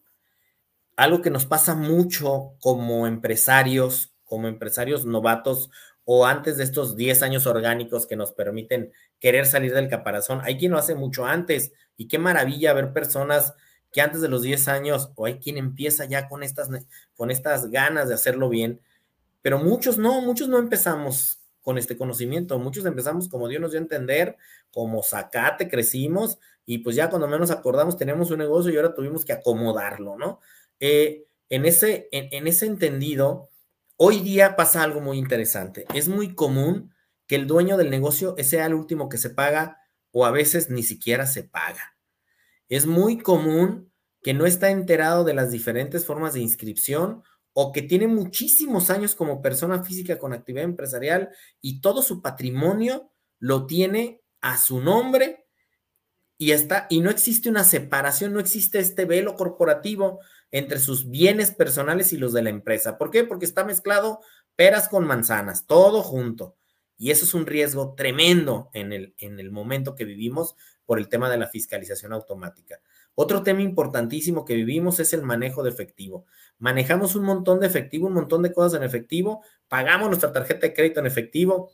[0.96, 5.68] algo que nos pasa mucho como empresarios, como empresarios novatos
[6.06, 8.90] o antes de estos 10 años orgánicos que nos permiten
[9.20, 10.40] querer salir del caparazón.
[10.42, 13.52] Hay quien lo hace mucho antes y qué maravilla ver personas
[13.92, 16.70] que antes de los 10 años o hay quien empieza ya con estas,
[17.14, 18.80] con estas ganas de hacerlo bien,
[19.42, 23.80] pero muchos no, muchos no empezamos con este conocimiento, muchos empezamos como Dios nos dio
[23.80, 24.38] a entender,
[24.70, 29.26] como sacate, crecimos y pues ya cuando menos acordamos tenemos un negocio y ahora tuvimos
[29.26, 30.40] que acomodarlo, ¿no?
[30.80, 33.50] Eh, en, ese, en, ese entendido,
[34.04, 35.86] hoy día pasa algo muy interesante.
[35.94, 36.92] Es muy común
[37.28, 39.78] que el dueño del negocio sea el último que se paga
[40.10, 41.96] o a veces ni siquiera se paga.
[42.68, 47.80] Es muy común que no está enterado de las diferentes formas de inscripción o que
[47.80, 54.20] tiene muchísimos años como persona física con actividad empresarial y todo su patrimonio lo tiene
[54.40, 55.46] a su nombre
[56.38, 60.18] y está y no existe una separación, no existe este velo corporativo
[60.52, 62.98] entre sus bienes personales y los de la empresa.
[62.98, 63.24] ¿Por qué?
[63.24, 64.20] Porque está mezclado
[64.54, 66.56] peras con manzanas, todo junto.
[66.96, 71.08] Y eso es un riesgo tremendo en el, en el momento que vivimos por el
[71.08, 72.80] tema de la fiscalización automática.
[73.14, 76.26] Otro tema importantísimo que vivimos es el manejo de efectivo.
[76.58, 80.74] Manejamos un montón de efectivo, un montón de cosas en efectivo, pagamos nuestra tarjeta de
[80.74, 81.70] crédito en efectivo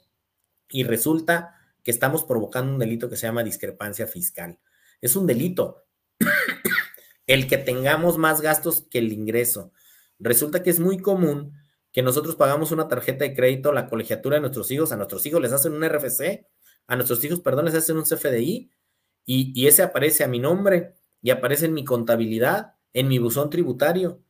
[0.68, 4.58] y resulta que estamos provocando un delito que se llama discrepancia fiscal.
[5.00, 5.87] Es un delito
[7.28, 9.70] el que tengamos más gastos que el ingreso.
[10.18, 11.52] Resulta que es muy común
[11.92, 15.40] que nosotros pagamos una tarjeta de crédito, la colegiatura de nuestros hijos, a nuestros hijos
[15.40, 16.46] les hacen un RFC,
[16.86, 18.70] a nuestros hijos, perdón, les hacen un CFDI
[19.26, 23.50] y, y ese aparece a mi nombre y aparece en mi contabilidad, en mi buzón
[23.50, 24.22] tributario.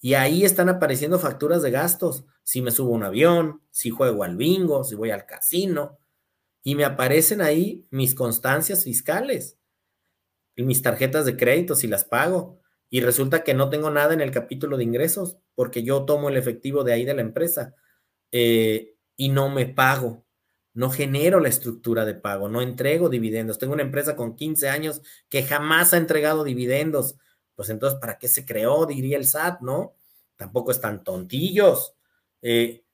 [0.00, 2.24] Y ahí están apareciendo facturas de gastos.
[2.42, 5.98] Si me subo a un avión, si juego al bingo, si voy al casino.
[6.62, 9.59] Y me aparecen ahí mis constancias fiscales
[10.56, 12.60] mis tarjetas de crédito si las pago.
[12.88, 16.36] Y resulta que no tengo nada en el capítulo de ingresos porque yo tomo el
[16.36, 17.74] efectivo de ahí de la empresa
[18.32, 20.24] eh, y no me pago.
[20.72, 23.58] No genero la estructura de pago, no entrego dividendos.
[23.58, 27.16] Tengo una empresa con 15 años que jamás ha entregado dividendos.
[27.54, 28.86] Pues entonces, ¿para qué se creó?
[28.86, 29.94] Diría el SAT, ¿no?
[30.36, 31.94] Tampoco están tontillos.
[32.42, 32.84] Eh,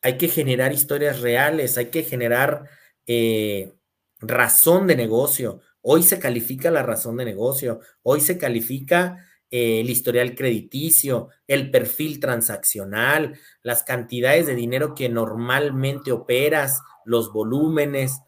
[0.00, 2.68] hay que generar historias reales, hay que generar
[3.06, 3.72] eh,
[4.20, 5.60] razón de negocio.
[5.82, 11.70] Hoy se califica la razón de negocio, hoy se califica eh, el historial crediticio, el
[11.70, 18.20] perfil transaccional, las cantidades de dinero que normalmente operas, los volúmenes,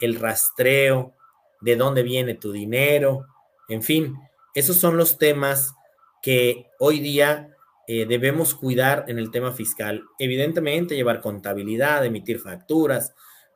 [0.00, 1.14] el rastreo,
[1.60, 3.26] de dónde viene tu dinero,
[3.68, 4.16] en fin,
[4.54, 5.74] esos son los temas
[6.22, 7.56] que hoy día
[7.88, 10.04] eh, debemos cuidar en el tema fiscal.
[10.18, 13.14] Evidentemente, llevar contabilidad, emitir facturas,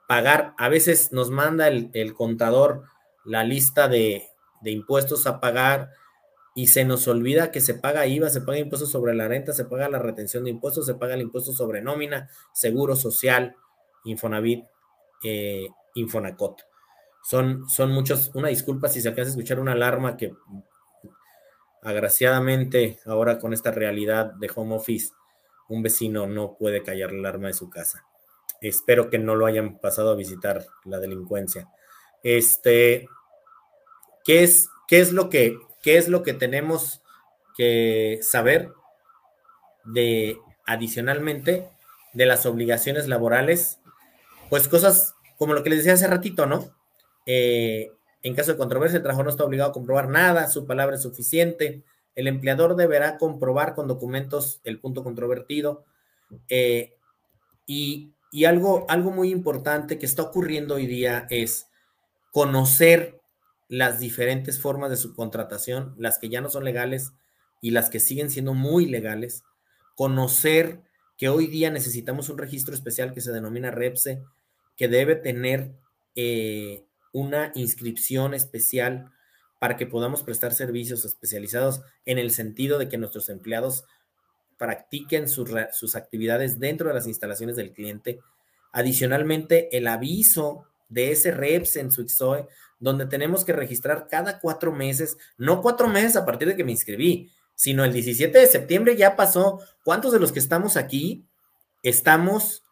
[0.09, 0.55] pagar.
[0.59, 2.85] A veces nos manda el, contador
[3.25, 4.29] la lista de,
[4.65, 5.91] impuestos a pagar
[6.55, 9.65] y se nos olvida que se paga IVA, se paga impuestos sobre la renta, se
[9.65, 13.57] paga la retención de impuestos, se paga el impuesto sobre nómina, seguro social,
[14.05, 14.65] Infonavit,
[15.23, 16.63] eh, Infonacot.
[17.23, 20.33] Son, son muchos, una disculpa si se alcanza a escuchar una alarma que
[21.83, 25.13] agraciadamente ahora con esta realidad de home office,
[25.69, 28.05] un vecino no puede callar la alarma de su casa.
[28.61, 31.69] Espero que no lo hayan pasado a visitar la delincuencia.
[32.23, 33.09] Este,
[34.25, 37.03] ¿qué es, qué es, lo, que, qué es lo que tenemos
[37.57, 38.73] que saber
[39.85, 41.69] de adicionalmente
[42.13, 43.79] de las obligaciones laborales?
[44.49, 46.75] Pues cosas como lo que les decía hace ratito, ¿no?
[47.27, 50.97] Eh, en caso de controversia, el trabajador no está obligado a comprobar nada, su palabra
[50.97, 51.83] es suficiente.
[52.15, 55.85] El empleador deberá comprobar con documentos el punto controvertido.
[56.49, 56.95] Eh,
[57.67, 61.69] y y algo, algo muy importante que está ocurriendo hoy día es
[62.31, 63.21] conocer
[63.69, 67.13] las diferentes formas de subcontratación, las que ya no son legales
[67.61, 69.45] y las que siguen siendo muy legales,
[69.95, 70.83] conocer
[71.17, 74.23] que hoy día necesitamos un registro especial que se denomina REPSE,
[74.77, 75.73] que debe tener
[76.17, 79.13] eh, una inscripción especial
[79.59, 83.85] para que podamos prestar servicios especializados en el sentido de que nuestros empleados
[84.57, 88.21] practiquen sus, actividades dentro de las instalaciones del cliente.
[88.73, 92.47] Adicionalmente, el aviso de ese REPS en su XOE,
[92.79, 96.73] donde tenemos que registrar cada cuatro meses, no cuatro meses a partir de que me
[96.73, 99.61] inscribí, sino el 17 de septiembre ya pasó.
[99.85, 101.27] ¿Cuántos de los que estamos aquí
[101.83, 102.65] estamos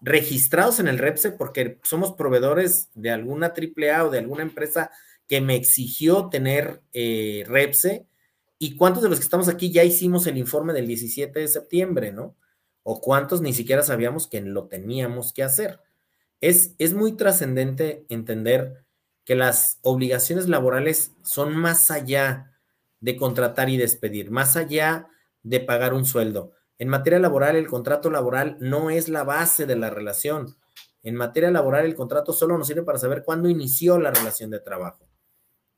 [0.00, 4.90] registrados en el REPSE porque somos proveedores de alguna AAA o de alguna empresa
[5.28, 8.06] que me exigió tener eh, REPSE?
[8.58, 12.12] ¿Y cuántos de los que estamos aquí ya hicimos el informe del 17 de septiembre,
[12.12, 12.36] no?
[12.82, 15.78] ¿O cuántos ni siquiera sabíamos que lo teníamos que hacer?
[16.42, 18.84] Es, es muy trascendente entender
[19.24, 22.52] que las obligaciones laborales son más allá
[23.00, 25.08] de contratar y despedir, más allá
[25.42, 26.52] de pagar un sueldo.
[26.78, 30.56] En materia laboral, el contrato laboral no es la base de la relación.
[31.02, 34.60] En materia laboral, el contrato solo nos sirve para saber cuándo inició la relación de
[34.60, 35.08] trabajo.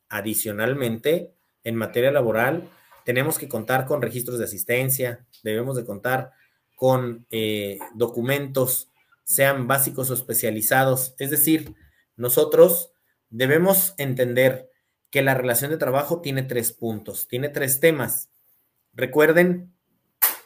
[0.08, 2.68] Adicionalmente, en materia laboral,
[3.04, 6.32] tenemos que contar con registros de asistencia, debemos de contar
[6.74, 8.90] con eh, documentos,
[9.24, 11.14] sean básicos o especializados.
[11.18, 11.74] Es decir,
[12.16, 12.92] nosotros
[13.30, 14.70] debemos entender
[15.10, 18.30] que la relación de trabajo tiene tres puntos, tiene tres temas.
[18.92, 19.72] Recuerden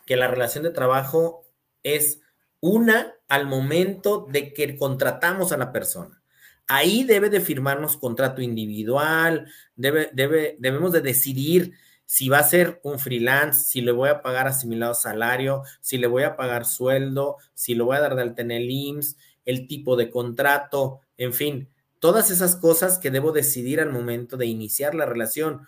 [0.07, 1.45] que la relación de trabajo
[1.83, 2.21] es
[2.61, 6.23] una al momento de que contratamos a la persona.
[6.67, 11.75] Ahí debe de firmarnos contrato individual, debe, debe, debemos de decidir
[12.11, 16.06] si va a ser un freelance, si le voy a pagar asimilado salario, si le
[16.06, 19.94] voy a pagar sueldo, si lo voy a dar de alta el IMSS, el tipo
[19.94, 25.04] de contrato, en fin, todas esas cosas que debo decidir al momento de iniciar la
[25.04, 25.67] relación.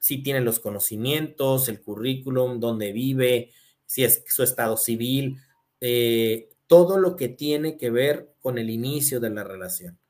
[0.00, 3.52] Si tiene los conocimientos, el currículum, dónde vive,
[3.86, 5.36] si es su estado civil,
[5.80, 10.00] eh, todo lo que tiene que ver con el inicio de la relación.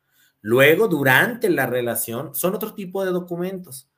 [0.40, 3.89] Luego, durante la relación, son otro tipo de documentos.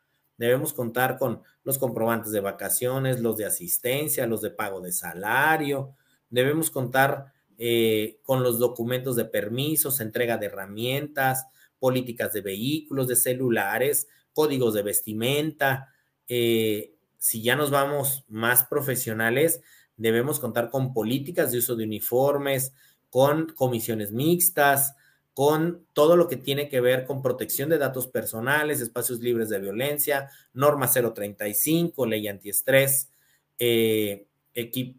[0.42, 5.94] Debemos contar con los comprobantes de vacaciones, los de asistencia, los de pago de salario.
[6.30, 11.46] Debemos contar eh, con los documentos de permisos, entrega de herramientas,
[11.78, 15.90] políticas de vehículos, de celulares, códigos de vestimenta.
[16.26, 19.60] Eh, si ya nos vamos más profesionales,
[19.96, 22.74] debemos contar con políticas de uso de uniformes,
[23.10, 24.96] con comisiones mixtas,
[25.34, 29.60] con todo lo que tiene que ver con protección de datos personales, espacios libres de
[29.60, 33.10] violencia, norma 035, ley antiestrés,
[33.58, 34.26] eh,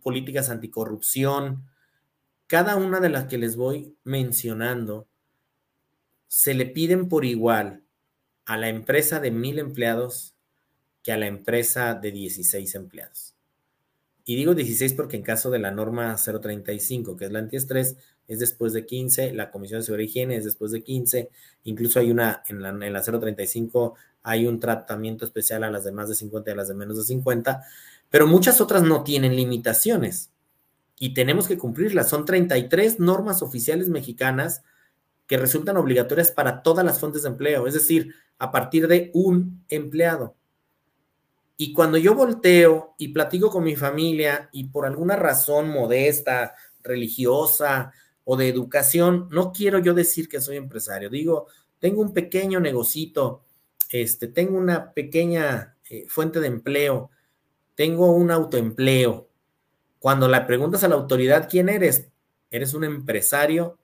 [0.01, 1.63] políticas anticorrupción.
[2.47, 5.07] Cada una de las que les voy mencionando
[6.27, 7.83] se le piden por igual
[8.45, 10.33] a la empresa de mil empleados
[11.03, 13.35] que a la empresa de 16 empleados.
[14.25, 17.97] Y digo 16 porque en caso de la norma 035, que es la antiestrés,
[18.33, 21.29] es después de 15, la Comisión de Seguridad y Higiene es después de 15,
[21.63, 25.91] incluso hay una, en la, en la 035 hay un tratamiento especial a las de
[25.91, 27.63] más de 50 y a las de menos de 50,
[28.09, 30.31] pero muchas otras no tienen limitaciones
[30.97, 32.09] y tenemos que cumplirlas.
[32.09, 34.63] Son 33 normas oficiales mexicanas
[35.27, 39.63] que resultan obligatorias para todas las fuentes de empleo, es decir, a partir de un
[39.69, 40.35] empleado.
[41.57, 47.93] Y cuando yo volteo y platico con mi familia y por alguna razón modesta, religiosa
[48.25, 51.47] o de educación, no quiero yo decir que soy empresario, digo,
[51.79, 53.43] tengo un pequeño negocito,
[53.89, 57.09] este, tengo una pequeña eh, fuente de empleo,
[57.75, 59.27] tengo un autoempleo.
[59.99, 62.07] Cuando la preguntas a la autoridad, ¿quién eres?
[62.51, 63.77] Eres un empresario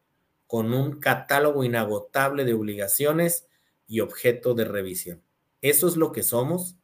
[0.48, 3.48] con un catálogo inagotable de obligaciones
[3.88, 5.22] y objeto de revisión.
[5.62, 6.76] Eso es lo que somos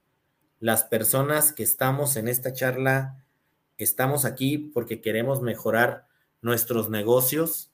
[0.60, 3.24] las personas que estamos en esta charla,
[3.78, 6.05] estamos aquí porque queremos mejorar
[6.46, 7.72] nuestros negocios,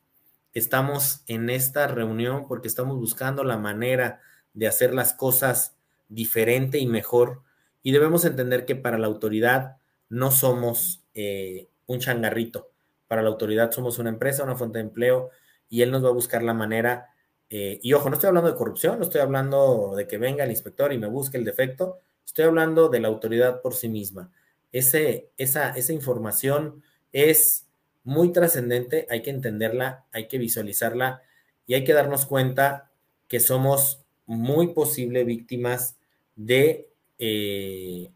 [0.54, 4.22] estamos en esta reunión porque estamos buscando la manera
[4.54, 5.76] de hacer las cosas
[6.08, 7.42] diferente y mejor
[7.84, 9.76] y debemos entender que para la autoridad
[10.08, 12.70] no somos eh, un changarrito,
[13.10, 15.32] para la autoridad somos una empresa, una fuente de empleo
[15.68, 17.10] y él nos va a buscar la manera.
[17.50, 20.52] Eh, y ojo, no estoy hablando de corrupción, no estoy hablando de que venga el
[20.52, 24.32] inspector y me busque el defecto, Estoy hablando de la autoridad por sí misma.
[24.72, 27.68] Ese, esa, esa información es
[28.04, 31.22] muy trascendente, hay que entenderla, hay que visualizarla
[31.68, 32.92] y hay que darnos cuenta
[33.28, 35.98] que somos muy posible víctimas
[36.36, 36.90] de,
[37.20, 38.12] eh,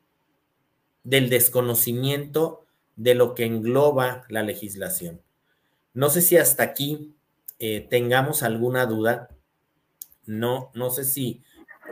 [1.04, 2.66] del desconocimiento
[2.96, 5.22] de lo que engloba la legislación.
[5.94, 7.16] No sé si hasta aquí
[7.60, 9.30] eh, tengamos alguna duda.
[10.26, 11.44] No, no sé si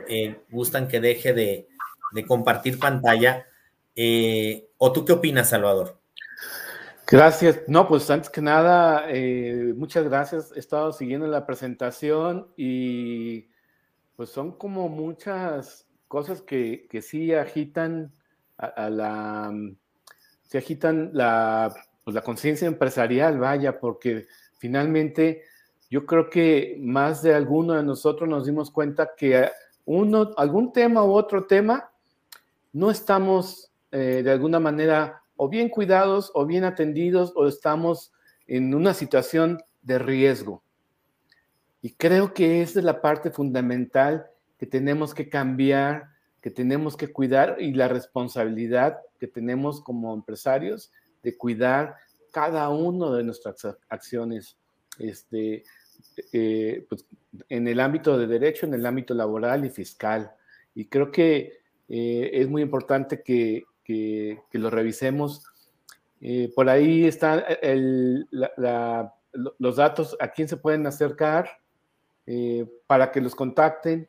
[0.08, 1.68] eh, gustan que deje de,
[2.12, 3.46] de compartir pantalla.
[4.78, 5.98] ¿O tú qué opinas, Salvador?
[7.06, 7.60] Gracias.
[7.68, 10.52] No, pues antes que nada, eh, muchas gracias.
[10.56, 13.50] He estado siguiendo la presentación y
[14.16, 18.12] pues son como muchas cosas que, que sí agitan
[18.56, 19.52] a, la,
[20.42, 21.74] se agitan la,
[22.04, 24.26] pues la conciencia empresarial, vaya, porque
[24.58, 25.42] finalmente
[25.90, 29.50] yo creo que más de alguno de nosotros nos dimos cuenta que
[29.84, 31.90] uno, algún tema u otro tema
[32.72, 38.12] no estamos eh, de alguna manera o bien cuidados o bien atendidos o estamos
[38.46, 40.62] en una situación de riesgo.
[41.82, 44.26] Y creo que esa es la parte fundamental
[44.58, 46.08] que tenemos que cambiar,
[46.40, 51.96] que tenemos que cuidar y la responsabilidad que tenemos como empresarios de cuidar
[52.32, 54.56] cada uno de nuestras acciones
[54.98, 55.62] este,
[56.32, 57.06] eh, pues,
[57.48, 60.32] en el ámbito de derecho, en el ámbito laboral y fiscal.
[60.74, 65.44] Y creo que eh, es muy importante que, lo revisemos.
[66.20, 67.44] Eh, por ahí están
[69.58, 71.60] los datos a quién se pueden acercar
[72.26, 74.08] eh, para que los contacten.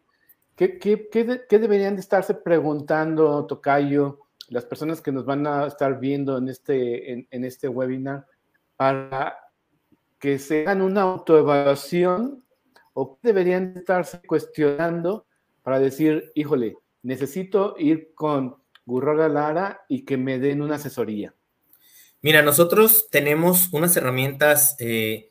[0.55, 6.47] ¿Qué, deberían de estarse preguntando, Tocayo, las personas que nos van a estar viendo en
[6.47, 8.25] este, en, este webinar
[8.77, 9.37] para
[10.17, 12.45] que se hagan una autoevaluación
[12.93, 15.25] o qué deberían estarse cuestionando
[15.61, 18.55] para decir, híjole, necesito ir con
[18.85, 21.33] Gurrola Lara y que me den una asesoría.
[22.21, 25.29] Mira, nosotros tenemos unas herramientas eh,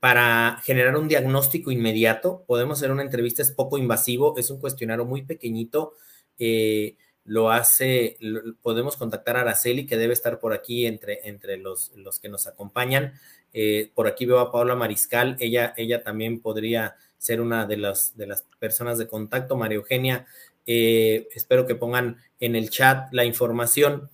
[0.00, 2.44] para generar un diagnóstico inmediato.
[2.46, 5.94] Podemos hacer una entrevista, es poco invasivo, es un cuestionario muy pequeñito.
[6.38, 8.18] Eh, lo hace,
[8.62, 12.46] podemos contactar a Araceli, que debe estar por aquí entre, entre los, los que nos
[12.46, 13.12] acompañan.
[13.52, 18.16] Eh, por aquí veo a Paula Mariscal, ella, ella también podría ser una de las,
[18.16, 19.56] de las personas de contacto.
[19.56, 20.26] María Eugenia
[20.66, 24.10] eh, espero que pongan en el chat la información.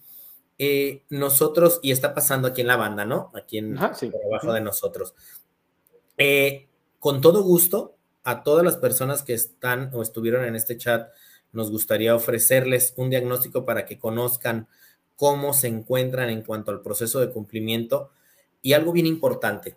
[0.59, 3.30] Eh, nosotros, y está pasando aquí en la banda, ¿no?
[3.34, 5.14] Aquí en abajo de nosotros.
[6.16, 6.66] Eh,
[6.99, 7.94] con todo gusto,
[8.24, 11.11] a todas las personas que están o estuvieron en este chat,
[11.53, 14.68] nos gustaría ofrecerles un diagnóstico para que conozcan
[15.16, 18.11] cómo se encuentran en cuanto al proceso de cumplimiento.
[18.61, 19.76] Y algo bien importante,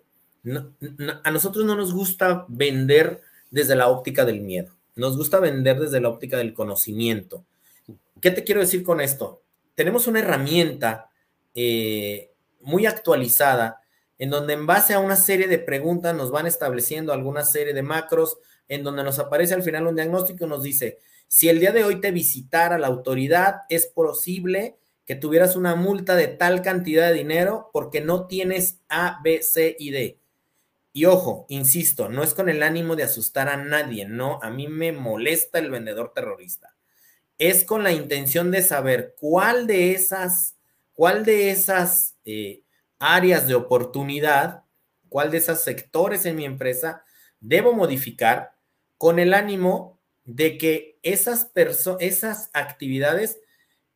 [1.24, 6.00] a nosotros no nos gusta vender desde la óptica del miedo, nos gusta vender desde
[6.00, 7.44] la óptica del conocimiento.
[8.22, 9.42] ¿Qué te quiero decir con esto?
[9.74, 11.10] Tenemos una herramienta
[11.56, 13.82] eh, muy actualizada
[14.20, 17.82] en donde en base a una serie de preguntas nos van estableciendo alguna serie de
[17.82, 18.38] macros,
[18.68, 21.84] en donde nos aparece al final un diagnóstico y nos dice, si el día de
[21.84, 27.16] hoy te visitara la autoridad, es posible que tuvieras una multa de tal cantidad de
[27.16, 30.21] dinero porque no tienes A, B, C y D.
[30.94, 34.68] Y ojo, insisto, no es con el ánimo de asustar a nadie, no, a mí
[34.68, 36.76] me molesta el vendedor terrorista.
[37.38, 40.56] Es con la intención de saber cuál de esas,
[40.94, 42.64] cuál de esas eh,
[43.00, 44.64] áreas de oportunidad,
[45.10, 47.04] cuál de esos sectores en mi empresa
[47.40, 48.56] debo modificar
[48.98, 51.52] con el ánimo de que esas,
[52.00, 53.40] esas actividades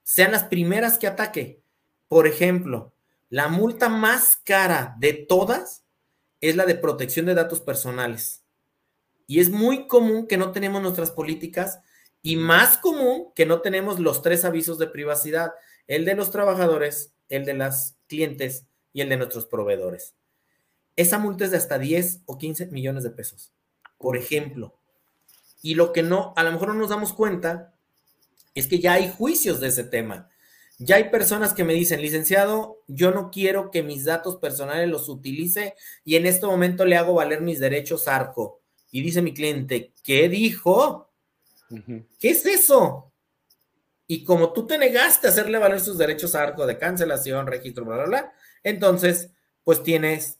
[0.04, 1.62] sean las primeras que ataque.
[2.08, 2.94] Por ejemplo,
[3.30, 5.85] la multa más cara de todas
[6.42, 8.44] es la de protección de datos personales.
[9.28, 11.80] Y es muy común que no tenemos nuestras políticas
[12.22, 15.54] y más común que no tenemos los tres avisos de privacidad,
[15.88, 20.16] el de los trabajadores, el de las clientes y el de nuestros proveedores.
[20.96, 23.52] Esa multa es de hasta 10 o 15 millones de pesos,
[23.98, 24.78] por ejemplo.
[25.62, 27.76] Y lo que no, a lo mejor no nos damos cuenta
[28.54, 30.30] es que ya hay juicios de ese tema.
[30.78, 35.08] Ya hay personas que me dicen, licenciado, yo no quiero que mis datos personales los
[35.08, 38.62] utilice y en este momento le hago valer mis derechos ARCO.
[38.92, 41.12] Y dice mi cliente, ¿qué dijo?
[42.20, 43.14] ¿Qué es eso?
[44.08, 47.96] Y como tú te negaste a hacerle valer sus derechos ARCO de cancelación, registro, bla,
[47.96, 49.32] bla, bla, entonces,
[49.64, 50.40] pues tienes,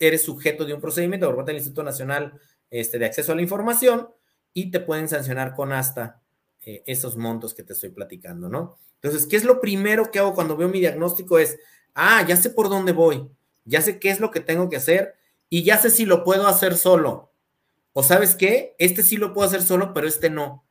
[0.00, 3.42] eres sujeto de un procedimiento por parte del Instituto Nacional este, de Acceso a la
[3.42, 4.08] Información
[4.52, 6.22] y te pueden sancionar con hasta
[6.66, 8.76] eh, esos montos que te estoy platicando, ¿no?
[9.00, 11.38] Entonces, ¿qué es lo primero que hago cuando veo mi diagnóstico?
[11.38, 11.60] Es,
[11.94, 13.30] ah, ya sé por dónde voy,
[13.64, 15.14] ya sé qué es lo que tengo que hacer
[15.48, 17.32] y ya sé si lo puedo hacer solo.
[17.92, 20.66] O sabes qué, este sí lo puedo hacer solo, pero este no.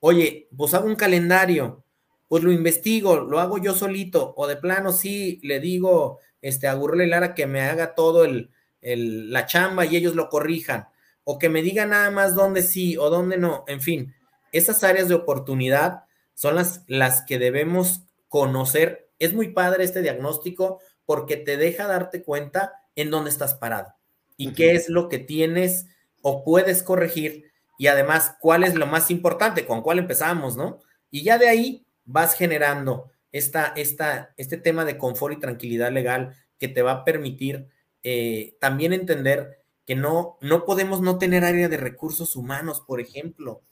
[0.00, 1.82] Oye, pues hago un calendario,
[2.28, 6.74] pues lo investigo, lo hago yo solito, o de plano sí le digo este, a
[6.74, 8.50] Gurrela y Lara que me haga todo el,
[8.82, 10.88] el, la chamba y ellos lo corrijan,
[11.24, 14.14] o que me digan nada más dónde sí o dónde no, en fin,
[14.52, 19.10] esas áreas de oportunidad son las, las que debemos conocer.
[19.18, 23.94] Es muy padre este diagnóstico porque te deja darte cuenta en dónde estás parado
[24.36, 25.86] y qué es lo que tienes
[26.22, 30.80] o puedes corregir y además cuál es lo más importante, con cuál empezamos, ¿no?
[31.10, 36.34] Y ya de ahí vas generando esta, esta, este tema de confort y tranquilidad legal
[36.58, 37.68] que te va a permitir
[38.02, 43.62] eh, también entender que no, no podemos no tener área de recursos humanos, por ejemplo.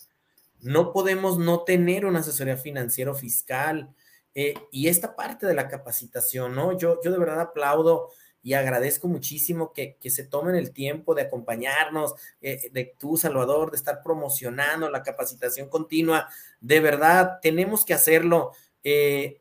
[0.66, 3.94] No podemos no tener una asesoría financiera fiscal
[4.34, 6.76] eh, y esta parte de la capacitación, ¿no?
[6.76, 8.10] Yo, yo de verdad aplaudo
[8.46, 13.76] y agradezco muchísimo que, se tomen el tiempo de acompañarnos, eh, de tú, Salvador, de
[13.76, 16.28] estar promocionando la capacitación continua.
[16.60, 18.52] De verdad, tenemos que hacerlo.
[18.84, 19.40] Eh,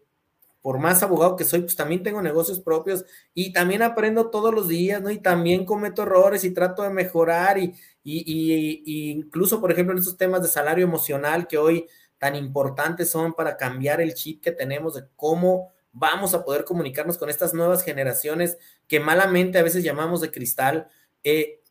[0.66, 3.06] por más abogado que soy, pues también tengo negocios propios
[3.36, 5.12] y también aprendo todos los días, ¿no?
[5.12, 10.18] Y también cometo errores y trato de mejorar y, y, incluso, por ejemplo, en estos
[10.18, 11.86] temas de salario emocional que hoy
[12.18, 17.20] tan importantes son para cambiar el chip que tenemos de cómo vamos a poder comunicarnos
[17.20, 18.58] con estas nuevas generaciones
[18.88, 20.88] que malamente a veces llamamos de cristal,
[21.24, 21.62] eh,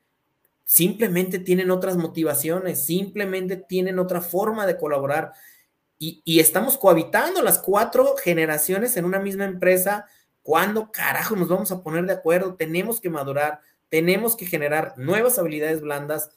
[0.62, 5.32] simplemente tienen otras motivaciones, simplemente tienen otra forma de colaborar
[6.04, 10.06] y, y, estamos cohabitando las cuatro generaciones en una misma empresa.
[10.42, 12.56] ¿Cuándo carajo nos vamos a poner de acuerdo?
[12.56, 16.30] Tenemos que madurar, tenemos que generar nuevas habilidades blandas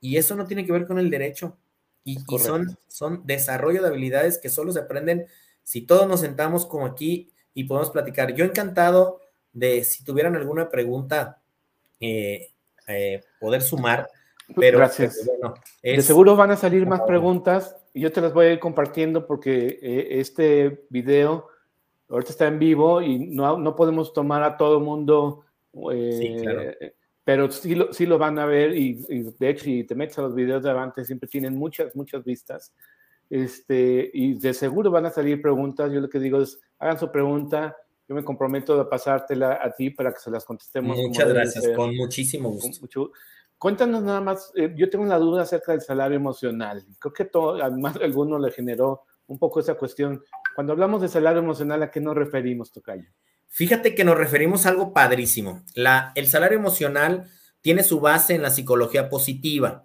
[0.00, 1.58] y eso no tiene que ver con el derecho.
[2.04, 5.26] Y, son, son desarrollo de habilidades que solo se aprenden
[5.64, 8.32] si todos nos sentamos como aquí y podemos platicar.
[8.34, 9.20] Yo encantado
[9.52, 11.42] de si tuvieran alguna pregunta,
[11.98, 12.52] eh,
[12.86, 14.08] eh, poder sumar.
[14.56, 15.28] Pero, Gracias.
[15.82, 19.26] De seguro van a salir más preguntas y yo te las voy a ir compartiendo
[19.26, 21.48] porque eh, este video
[22.08, 25.44] ahorita está en vivo y no, no podemos tomar a todo mundo
[25.92, 26.94] eh,
[27.24, 28.94] pero sí lo, sí lo van a ver y,
[29.38, 32.74] de hecho si te metes a los videos de Avante siempre tienen muchas, muchas vistas.
[33.28, 35.92] Este, y de seguro van a salir preguntas.
[35.92, 37.76] Yo lo que digo es, hagan su pregunta.
[38.08, 40.96] Yo me comprometo a pasártela a ti para que se las contestemos.
[40.96, 43.12] Muchas gracias, con muchísimo gusto.
[43.60, 46.82] Cuéntanos nada más, eh, yo tengo una duda acerca del salario emocional.
[46.98, 50.24] Creo que todo, además alguno le generó un poco esa cuestión.
[50.54, 53.10] Cuando hablamos de salario emocional, ¿a qué nos referimos, Tocayo?
[53.48, 55.62] Fíjate que nos referimos a algo padrísimo.
[56.14, 57.28] El salario emocional
[57.60, 59.84] tiene su base en la psicología positiva.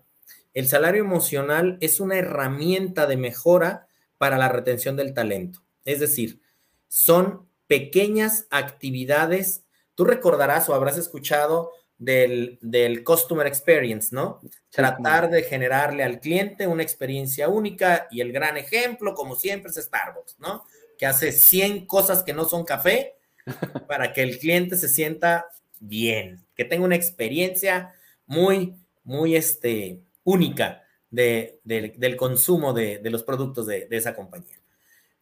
[0.54, 5.60] El salario emocional es una herramienta de mejora para la retención del talento.
[5.84, 6.40] Es decir,
[6.88, 9.66] son pequeñas actividades.
[9.96, 14.42] Tú recordarás o habrás escuchado del, del customer experience, ¿no?
[14.70, 19.78] Tratar de generarle al cliente una experiencia única y el gran ejemplo, como siempre, es
[19.78, 20.66] Starbucks, ¿no?
[20.98, 23.16] Que hace 100 cosas que no son café
[23.88, 25.46] para que el cliente se sienta
[25.80, 27.94] bien, que tenga una experiencia
[28.26, 34.60] muy, muy este, única de, del consumo de, de los productos de, de esa compañía.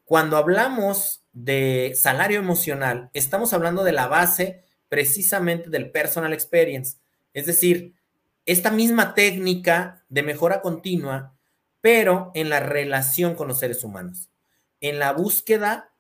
[0.06, 4.64] Cuando hablamos de salario emocional, estamos hablando de la base
[4.94, 6.98] precisamente del personal experience.
[7.34, 7.96] Es decir,
[8.46, 11.36] esta misma técnica de mejora continua,
[11.82, 14.30] pero en la relación con los seres humanos.
[14.82, 15.96] En la búsqueda,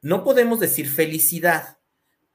[0.00, 1.80] no podemos decir felicidad,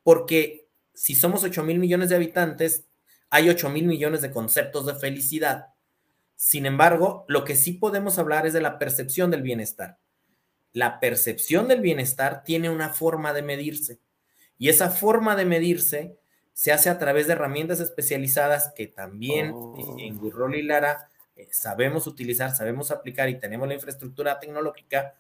[0.03, 2.85] porque si somos 8 mil millones de habitantes,
[3.31, 5.69] hay 8 mil millones de conceptos de felicidad.
[6.35, 9.97] Sin embargo, lo que sí podemos hablar es de la percepción del bienestar.
[10.71, 14.02] La percepción del bienestar tiene una forma de medirse.
[14.63, 16.17] Y esa forma de medirse
[16.53, 19.75] se hace a través de herramientas especializadas que también oh.
[19.99, 25.15] en Gurrol y Lara eh, sabemos utilizar, sabemos aplicar y tenemos la infraestructura tecnológica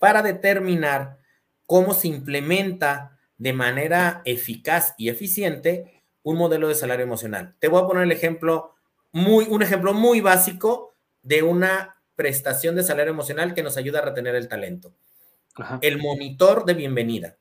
[0.00, 1.18] para determinar
[1.64, 7.54] cómo se implementa de manera eficaz y eficiente un modelo de salario emocional.
[7.60, 8.74] Te voy a poner el ejemplo
[9.12, 14.06] muy, un ejemplo muy básico de una prestación de salario emocional que nos ayuda a
[14.06, 14.92] retener el talento.
[15.82, 17.36] El monitor de bienvenida.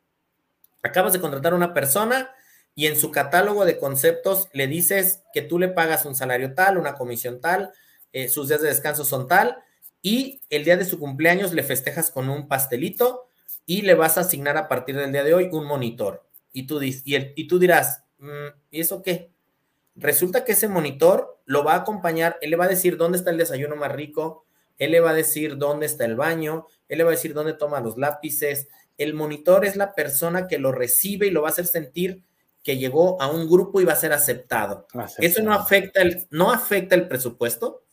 [0.84, 2.32] Acabas de contratar a una persona
[2.76, 6.78] y en su catálogo de conceptos le dices que tú le pagas un salario tal,
[6.78, 7.72] una comisión tal,
[8.14, 9.58] eh, sus días de descanso son tal,
[10.02, 13.28] y el día de su cumpleaños le festejas con un pastelito
[13.66, 16.24] y le vas a asignar a partir del día de hoy un monitor.
[16.54, 19.32] Y tú, y, y tú dirás, mm, ¿y eso qué?
[19.96, 23.32] Resulta que ese monitor lo va a acompañar, él le va a decir dónde está
[23.32, 24.46] el desayuno más rico,
[24.78, 27.54] él le va a decir dónde está el baño, él le va a decir dónde
[27.54, 28.68] toma los lápices,
[28.98, 32.24] el monitor es la persona que lo recibe y lo va a hacer sentir
[32.64, 34.88] que llegó a un grupo y va a ser aceptado.
[35.20, 37.84] Eso no afecta el, no afecta el presupuesto,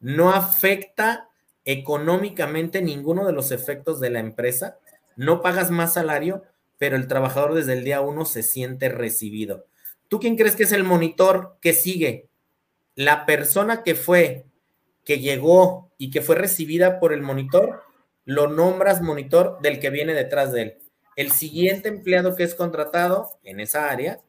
[0.00, 1.28] no afecta
[1.64, 4.78] económicamente ninguno de los efectos de la empresa,
[5.16, 6.44] no pagas más salario,
[6.78, 9.66] pero el trabajador desde el día uno se siente recibido.
[10.08, 12.28] ¿Tú quién crees que es el monitor que sigue?
[12.94, 14.46] La persona que fue,
[15.04, 17.82] que llegó y que fue recibida por el monitor,
[18.28, 20.78] lo nombras monitor del que viene detrás de él.
[21.16, 24.20] El siguiente empleado que es contratado en esa área,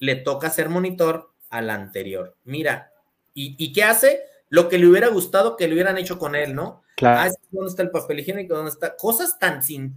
[0.00, 2.36] le toca ser monitor al anterior.
[2.44, 2.92] Mira,
[3.32, 4.20] ¿y, qué hace?
[4.50, 6.82] Lo que le hubiera gustado que le hubieran hecho con él, ¿no?
[6.94, 7.20] Claro.
[7.32, 8.54] Ah, ¿Dónde está el papel higiénico?
[8.54, 8.96] ¿Dónde está?
[8.98, 9.96] Cosas tan sin,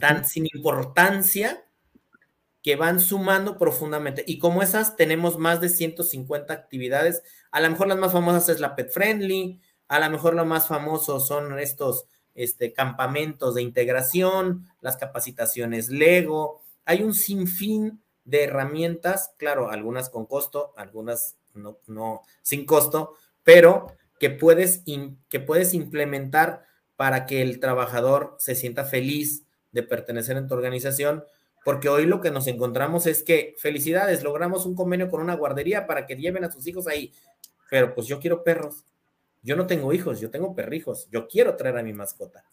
[0.00, 1.62] tan sin importancia
[2.62, 4.24] que van sumando profundamente.
[4.26, 7.22] Y como esas, tenemos más de 150 actividades.
[7.50, 10.66] A lo mejor las más famosas es la Pet Friendly, a lo mejor lo más
[10.66, 12.06] famoso son estos
[12.36, 16.62] este, campamentos de integración, las capacitaciones Lego.
[16.84, 23.86] Hay un sinfín de herramientas, claro, algunas con costo, algunas no, no sin costo, pero
[24.20, 24.82] que puedes,
[25.28, 26.64] que puedes implementar
[26.96, 31.24] para que el trabajador se sienta feliz de pertenecer en tu organización,
[31.64, 35.86] porque hoy lo que nos encontramos es que, felicidades, logramos un convenio con una guardería
[35.86, 37.12] para que lleven a sus hijos ahí,
[37.70, 38.84] pero pues yo quiero perros,
[39.46, 41.08] yo no tengo hijos, yo tengo perrijos.
[41.12, 42.44] Yo quiero traer a mi mascota.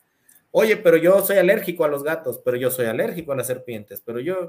[0.52, 4.04] Oye, pero yo soy alérgico a los gatos, pero yo soy alérgico a las serpientes,
[4.06, 4.48] pero yo,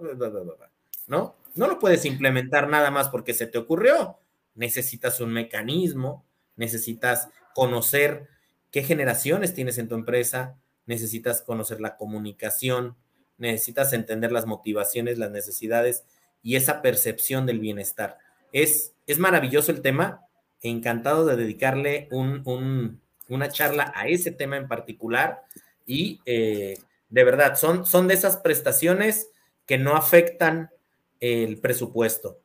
[1.07, 1.37] ¿no?
[1.55, 4.19] No lo puedes implementar nada más porque se te ocurrió.
[4.55, 6.27] Necesitas un mecanismo,
[6.57, 8.29] necesitas conocer
[8.71, 12.95] qué generaciones tienes en tu empresa, necesitas conocer la comunicación,
[13.39, 16.05] necesitas entender las motivaciones, las necesidades
[16.43, 18.19] y esa percepción del bienestar.
[18.53, 20.21] Es, es maravilloso el tema
[20.65, 25.43] encantado de dedicarle una charla a ese tema en particular
[25.87, 26.79] y eh,
[27.15, 29.29] de verdad, son, son de esas prestaciones
[29.67, 30.71] que no afectan
[31.21, 32.41] el presupuesto.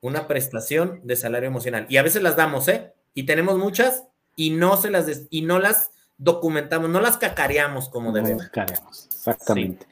[0.00, 1.86] Una prestación de salario emocional.
[1.90, 2.94] Y a veces las damos, ¿eh?
[3.12, 4.04] Y tenemos muchas
[4.34, 8.44] y no se las y no las documentamos, no las cacareamos como debemos.
[8.44, 9.86] Cacareamos, exactamente.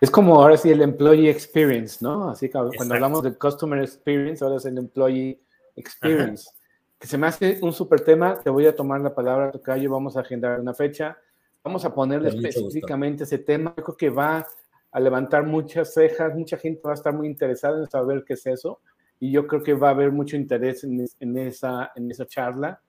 [0.00, 2.28] Es como ahora sí el employee experience, ¿no?
[2.28, 5.40] Así que cuando hablamos del customer experience, ahora es el employee
[5.76, 6.50] experience
[7.06, 8.40] se me hace un súper tema.
[8.40, 9.90] Te voy a tomar la palabra, Tocayo.
[9.90, 11.16] Vamos a agendar una fecha.
[11.62, 13.72] Vamos a ponerle específicamente ese tema.
[13.76, 14.46] Yo creo que va
[14.90, 16.34] a levantar muchas cejas.
[16.34, 18.80] Mucha gente va a estar muy interesada en saber qué es eso.
[19.20, 22.80] Y yo creo que va a haber mucho interés en, esa, en esa charla,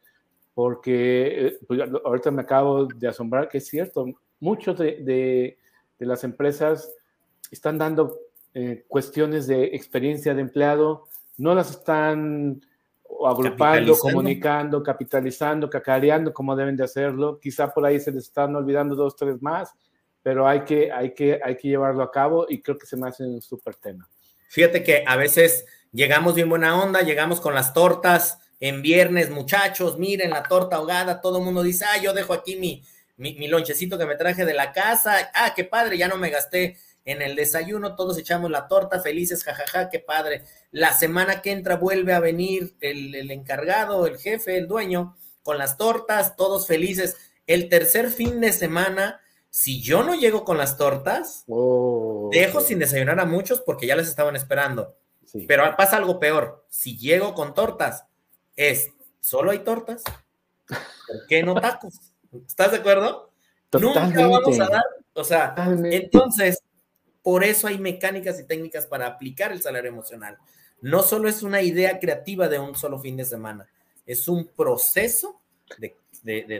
[0.53, 4.05] porque eh, pues, ahorita me acabo de asombrar que es cierto.
[4.39, 5.57] Muchos de,
[5.99, 6.91] de, las empresas
[7.51, 8.17] están dando
[8.53, 11.05] eh, cuestiones de experiencia de empleado,
[11.37, 12.61] no las están
[13.25, 17.39] agrupando, comunicando, capitalizando, cacareando como deben de hacerlo.
[17.39, 19.73] Quizá por ahí se les están olvidando dos, tres más,
[20.21, 23.07] pero hay que, hay que, hay que llevarlo a cabo y creo que se me
[23.07, 24.09] hace un súper tema.
[24.49, 29.97] Fíjate que a veces llegamos bien buena onda, llegamos con las tortas en viernes, muchachos,
[29.97, 32.83] miren la torta ahogada, todo el mundo dice, ah, yo dejo aquí mi,
[33.17, 36.77] mi, lonchecito que me traje de la casa, ah, qué padre, ya no me gasté
[37.07, 40.43] en el desayuno, todos echamos la torta, felices, jajaja, qué padre.
[40.71, 45.57] La semana que entra vuelve a venir el, el encargado, el jefe, el dueño, con
[45.57, 47.15] las tortas, todos felices.
[47.47, 52.79] El tercer fin de semana, si yo no llego con las tortas, oh, dejo sin
[52.79, 54.97] desayunar a muchos porque ya les estaban esperando.
[55.47, 56.65] Pero pasa algo peor.
[56.69, 58.03] Si llego con tortas,
[58.57, 58.91] es,
[59.21, 60.03] ¿solo hay tortas?
[60.67, 62.01] ¿Por qué no tacos?
[62.45, 63.31] ¿Estás de acuerdo?
[63.71, 64.83] Nunca vamos a dar,
[65.13, 65.55] o sea,
[65.91, 66.61] entonces,
[67.27, 70.37] por eso hay mecánicas y técnicas para aplicar el salario emocional.
[70.79, 73.67] No solo es una idea creativa de un solo fin de semana,
[74.05, 75.41] es un proceso
[75.77, 75.97] de,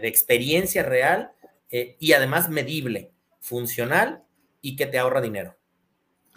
[0.04, 1.32] experiencia real
[1.72, 4.24] eh, y además medible, funcional
[4.62, 5.56] y que te ahorra dinero.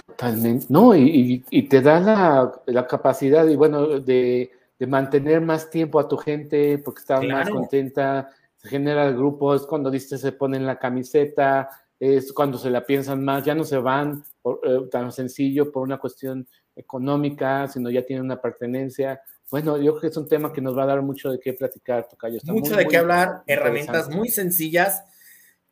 [0.06, 4.52] Totalmente, no, y, te da la, capacidad y bueno, de,
[4.86, 9.62] mantener más tiempo a tu gente porque está más contenta, se genera el grupo, es
[9.62, 11.68] cuando dice se ponen la camiseta,
[12.00, 15.98] es cuando se la piensan más, ya no se van eh, tan sencillo por una
[15.98, 19.20] cuestión económica, sino ya tienen una pertenencia.
[19.50, 21.52] Bueno, yo creo que es un tema que nos va a dar mucho de qué
[21.52, 22.40] platicar, Tocayo.
[22.46, 25.04] mucho de qué hablar, herramientas muy sencillas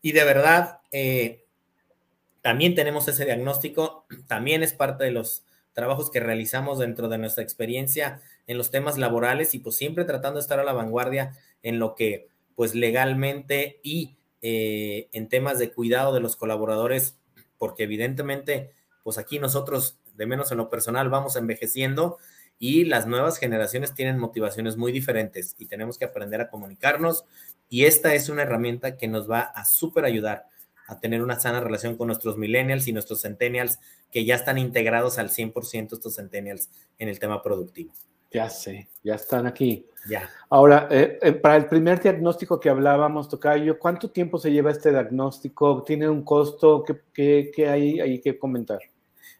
[0.02, 1.46] y de verdad, eh,
[2.42, 7.42] también tenemos ese diagnóstico, también es parte de los trabajos que realizamos dentro de nuestra
[7.42, 11.78] experiencia en los temas laborales y pues siempre tratando de estar a la vanguardia en
[11.78, 17.18] lo que pues legalmente y eh, en temas de cuidado de los colaboradores,
[17.58, 18.72] porque evidentemente
[19.02, 22.18] pues aquí nosotros, de menos en lo personal, vamos envejeciendo
[22.58, 27.24] y las nuevas generaciones tienen motivaciones muy diferentes y tenemos que aprender a comunicarnos
[27.68, 30.46] y esta es una herramienta que nos va a súper ayudar
[30.88, 33.78] a tener una sana relación con nuestros millennials y nuestros centennials
[34.10, 37.92] que ya están integrados al 100% estos centennials en el tema productivo.
[38.30, 39.86] Ya sé, ya están aquí.
[40.08, 40.28] Ya.
[40.50, 44.90] Ahora, eh, eh, para el primer diagnóstico que hablábamos, Tocayo, ¿cuánto tiempo se lleva este
[44.90, 45.82] diagnóstico?
[45.82, 46.84] ¿Tiene un costo?
[47.14, 48.78] ¿Qué, qué, hay, hay, que comentar?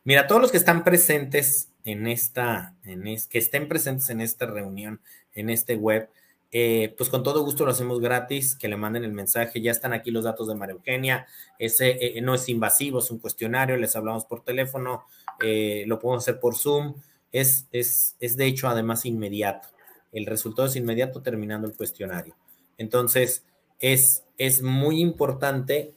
[0.05, 4.47] Mira, todos los que están presentes en esta, en es, que estén presentes en esta
[4.47, 5.01] reunión,
[5.35, 6.09] en este web,
[6.51, 9.93] eh, pues con todo gusto lo hacemos gratis, que le manden el mensaje, ya están
[9.93, 11.27] aquí los datos de María Eugenia,
[11.59, 15.05] ese eh, no es invasivo, es un cuestionario, les hablamos por teléfono,
[15.43, 16.95] eh, lo podemos hacer por Zoom,
[17.33, 19.69] es, es, es de hecho además inmediato,
[20.13, 22.35] el resultado es inmediato terminando el cuestionario.
[22.79, 23.45] Entonces,
[23.79, 25.95] es, es muy importante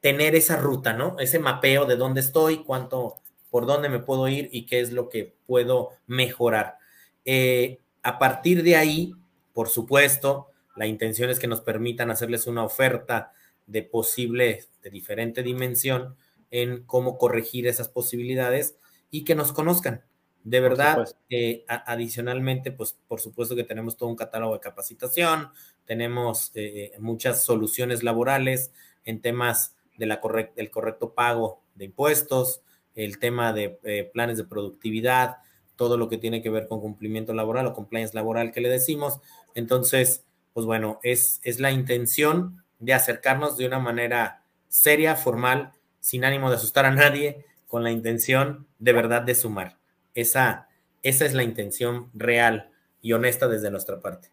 [0.00, 1.18] tener esa ruta, ¿no?
[1.18, 3.16] Ese mapeo de dónde estoy, cuánto,
[3.50, 6.78] por dónde me puedo ir y qué es lo que puedo mejorar.
[8.02, 9.14] a partir de ahí,
[9.52, 13.32] por supuesto, la intención es que nos permitan hacerles una oferta
[13.66, 16.16] de posible, de diferente dimensión
[16.50, 18.76] en cómo corregir esas posibilidades
[19.10, 20.04] y que nos conozcan.
[20.44, 25.50] De verdad, eh, adicionalmente, pues por supuesto que tenemos todo un catálogo de capacitación,
[25.84, 28.72] tenemos eh, muchas soluciones laborales
[29.04, 30.20] en temas de la
[30.56, 32.62] del correcto pago de impuestos,
[32.94, 35.38] el tema de eh, planes de productividad,
[35.76, 39.20] todo lo que tiene que ver con cumplimiento laboral o compliance laboral que le decimos.
[39.54, 46.24] Entonces, pues bueno, es, es la intención de acercarnos de una manera seria, formal, sin
[46.24, 49.77] ánimo de asustar a nadie, con la intención de verdad de sumar.
[50.18, 50.66] Esa,
[51.04, 54.30] esa es la intención real y honesta desde nuestra parte.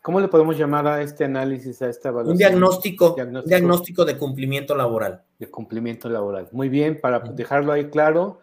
[0.00, 2.34] ¿Cómo le podemos llamar a este análisis, a esta evaluación?
[2.34, 5.24] Un diagnóstico, diagnóstico, diagnóstico de cumplimiento laboral.
[5.40, 6.48] De cumplimiento laboral.
[6.52, 8.38] Muy bien, para dejarlo ahí claro,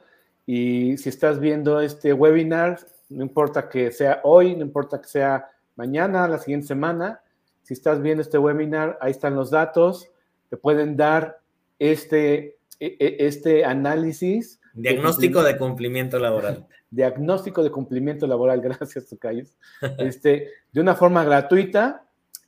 [0.45, 5.51] y si estás viendo este webinar, no importa que sea hoy, no importa que sea
[5.77, 7.21] mañana, la siguiente semana,
[7.61, 10.11] si estás viendo este webinar, ahí están los datos,
[10.49, 11.39] te pueden dar
[11.79, 14.59] este, e, e, este análisis.
[14.81, 16.67] Diagnóstico de cumplimiento laboral.
[16.89, 19.55] Diagnóstico de cumplimiento laboral, gracias, Tocayos.
[19.97, 22.05] Este, de una forma gratuita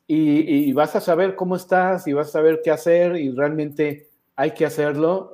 [0.07, 4.09] y, y, vas a saber cómo estás y vas a saber qué hacer y realmente
[4.35, 5.31] hay que hacerlo,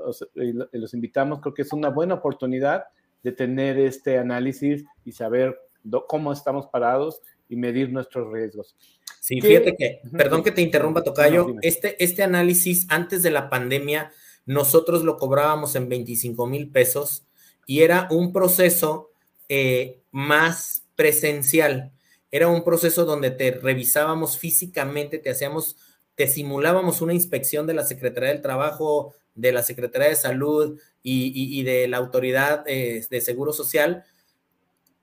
[0.71, 2.85] los invitamos, creo que es una buena oportunidad
[3.23, 5.59] de tener este análisis y saber
[6.07, 8.75] cómo estamos parados y medir nuestros riesgos.
[9.19, 14.11] Sí, fíjate que, perdón que te interrumpa, Tocayo, este, este análisis antes de la pandemia,
[14.45, 17.25] nosotros lo cobrábamos en 25 mil pesos
[17.65, 19.11] y era un proceso
[19.49, 21.91] eh, más presencial.
[22.31, 25.75] Era un proceso donde te revisábamos físicamente, te hacíamos
[26.15, 31.63] te simulábamos una inspección de la Secretaría del Trabajo, de la Secretaría de Salud y,
[31.63, 34.03] de la Autoridad eh, de Seguro Social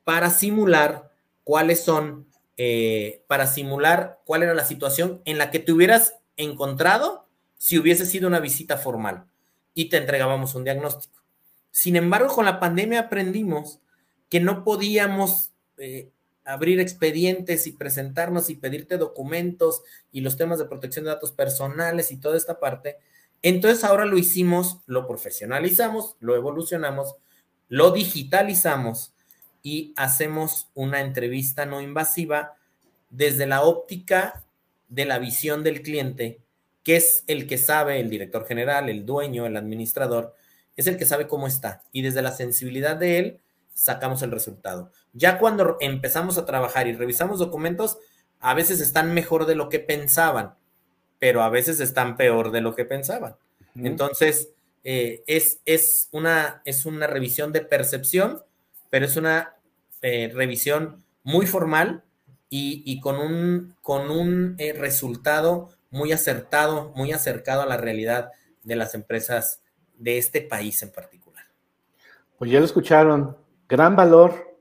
[0.05, 1.11] para simular
[1.45, 2.27] cuáles son,
[2.57, 7.27] eh, para simular cuál era la situación en la que te hubieras encontrado
[7.57, 9.28] si hubiese sido una visita formal
[9.79, 11.23] y te entregábamos un diagnóstico.
[11.71, 13.79] Sin embargo, con la pandemia aprendimos
[14.29, 16.11] que no podíamos eh,
[16.45, 22.11] abrir expedientes y presentarnos y pedirte documentos y los temas de protección de datos personales
[22.11, 22.97] y toda esta parte.
[23.41, 27.15] Entonces ahora lo hicimos, lo profesionalizamos, lo evolucionamos,
[27.69, 29.13] lo digitalizamos
[29.63, 32.57] y hacemos una entrevista no invasiva
[33.11, 34.43] desde la óptica
[34.89, 36.41] de la visión del cliente,
[36.89, 40.35] que es el que sabe, el director general, el dueño, el administrador,
[40.75, 41.83] es el que sabe cómo está.
[41.93, 43.41] Y desde la sensibilidad de él,
[43.75, 44.91] sacamos el resultado.
[45.13, 47.99] Ya cuando empezamos a trabajar y revisamos documentos,
[48.41, 50.55] a veces están mejor de lo que pensaban,
[51.19, 53.37] pero a veces están peor de lo que pensaban.
[53.77, 58.43] Entonces, eh, es, es, una, es una revisión de percepción,
[58.89, 59.57] pero es una
[60.01, 62.03] eh, revisión muy formal
[62.49, 68.31] y, con un, con un eh, resultado muy acertado, muy acercado a la realidad
[68.63, 69.63] de las empresas
[69.97, 71.45] de este país en particular.
[72.39, 73.37] Pues ya lo escucharon,
[73.69, 74.57] gran valor,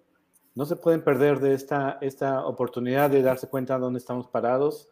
[0.55, 4.89] no se pueden perder de esta, esta oportunidad de darse cuenta de dónde estamos parados.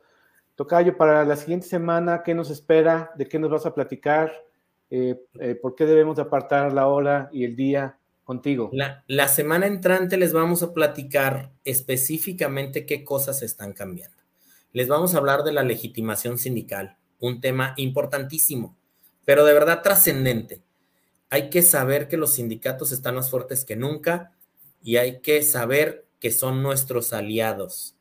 [0.53, 3.11] Tocayo, para la siguiente semana, ¿qué nos espera?
[3.15, 4.31] ¿De qué nos vas a platicar?
[4.91, 8.69] Eh, eh, ¿Por qué debemos apartar la hora y el día contigo?
[8.73, 14.24] La, la semana entrante les vamos a platicar específicamente qué cosas están cambiando.
[14.75, 18.75] Les vamos a hablar de la legitimación sindical, un tema importantísimo,
[19.23, 20.63] pero de verdad trascendente.
[21.29, 24.33] Hay que saber que los sindicatos están más fuertes que nunca
[24.83, 27.95] y hay que saber que son nuestros aliados.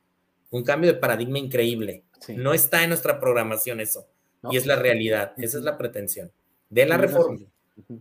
[0.50, 2.02] Un cambio de paradigma increíble.
[2.30, 4.08] No está en nuestra programación eso.
[4.50, 5.32] Y es la realidad.
[5.36, 6.32] Esa es la pretensión
[6.70, 7.38] de la reforma.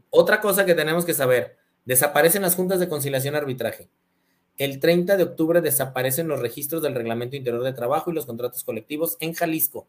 [0.09, 3.87] Otra cosa que tenemos que saber, desaparecen las juntas de conciliación arbitraje.
[4.57, 8.63] El 30 de octubre desaparecen los registros del Reglamento Interior de Trabajo y los contratos
[8.63, 9.87] colectivos en Jalisco.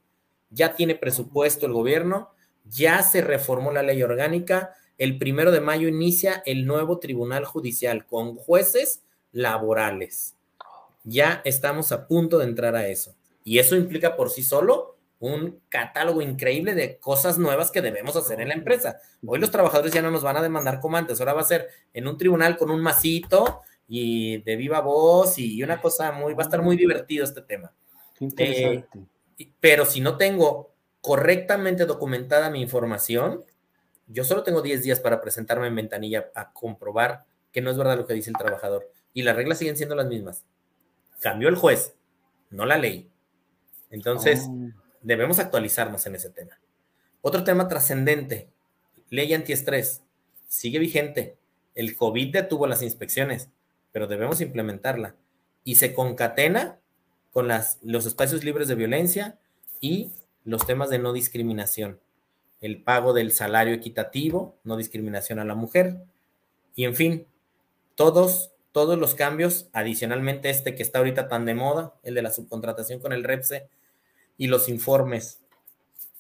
[0.51, 2.31] Ya tiene presupuesto el gobierno,
[2.65, 4.75] ya se reformó la ley orgánica.
[4.97, 9.03] El primero de mayo inicia el nuevo Tribunal Judicial con jueces
[9.33, 10.35] laborales.
[11.03, 13.15] Ya estamos a punto de entrar a eso.
[13.45, 18.41] Y eso implica por sí solo un catálogo increíble de cosas nuevas que debemos hacer
[18.41, 18.99] en la empresa.
[19.27, 21.69] Hoy los trabajadores ya no nos van a demandar como antes, ahora va a ser
[21.93, 26.43] en un tribunal con un masito y de viva voz y una cosa muy, va
[26.43, 27.73] a estar muy divertido este tema.
[28.21, 28.89] interesante.
[29.39, 33.45] Eh, pero si no tengo correctamente documentada mi información,
[34.07, 37.97] yo solo tengo 10 días para presentarme en ventanilla a comprobar que no es verdad
[37.97, 38.91] lo que dice el trabajador.
[39.13, 40.45] Y las reglas siguen siendo las mismas.
[41.21, 41.95] Cambió el juez,
[42.51, 43.11] no la ley.
[43.91, 44.71] Entonces, oh.
[45.03, 46.59] debemos actualizarnos en ese tema.
[47.23, 48.51] Otro tema trascendente,
[49.09, 50.03] ley antiestrés,
[50.49, 51.39] sigue vigente.
[51.75, 53.51] El COVID detuvo las inspecciones,
[53.95, 55.15] pero debemos implementarla.
[55.63, 56.81] Y se concatena
[57.33, 57.49] con
[57.83, 59.39] los espacios libres de violencia
[59.81, 60.11] y
[60.43, 62.01] los temas de no discriminación,
[62.61, 66.03] el pago del salario equitativo, no discriminación a la mujer,
[66.75, 67.29] y en fin,
[67.95, 72.33] todos, todos los cambios, adicionalmente este que está ahorita tan de moda, el de la
[72.33, 73.69] subcontratación con el REPSE,
[74.37, 75.39] y los informes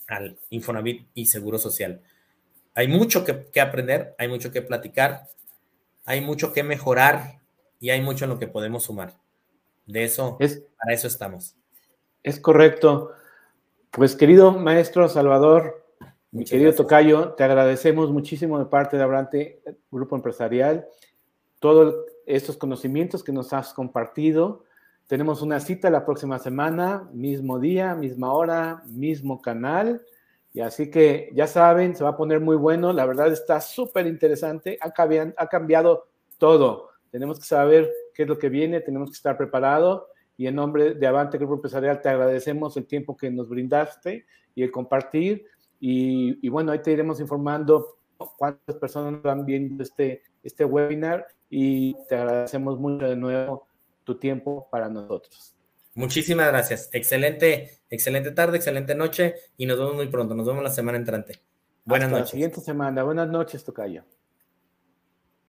[0.07, 2.03] al Infonavit y Seguro Social.
[2.77, 5.27] Hay mucho que, aprender, hay mucho que platicar,
[6.05, 7.43] hay mucho que mejorar
[7.85, 9.12] y hay mucho en lo que podemos sumar.
[9.85, 11.55] De eso, es, para eso estamos.
[12.22, 13.11] Es correcto.
[13.91, 15.85] Pues querido maestro Salvador,
[16.30, 20.89] mi querido Tocayo, te agradecemos muchísimo de parte de Abrante Grupo Empresarial
[21.59, 24.64] todos estos conocimientos que nos has compartido.
[25.07, 30.01] Tenemos una cita la próxima semana, mismo día, misma hora, mismo canal.
[30.55, 32.95] Y así que ya saben, se va a poner muy bueno.
[32.95, 34.78] La verdad está súper interesante.
[34.80, 34.95] Ha,
[35.37, 36.09] ha cambiado
[36.39, 36.93] todo.
[37.15, 40.03] Tenemos que saber qué es lo que viene, tenemos que estar preparados
[40.37, 44.65] y en nombre de Avante Grupo Empresarial te agradecemos el tiempo que nos brindaste y
[44.65, 45.47] el compartir.
[45.79, 47.99] Y, bueno, ahí te iremos informando
[48.37, 53.69] cuántas personas van viendo este, este webinar y te agradecemos mucho de nuevo
[54.03, 55.55] tu tiempo para nosotros.
[55.95, 56.91] Muchísimas gracias.
[56.93, 60.35] Excelente, excelente tarde, excelente noche y nos vemos muy pronto.
[60.35, 61.41] Nos vemos la semana entrante.
[61.85, 62.27] Buenas noches.
[62.27, 63.05] La siguiente semana.
[63.05, 64.03] Buenas noches, Tocayo.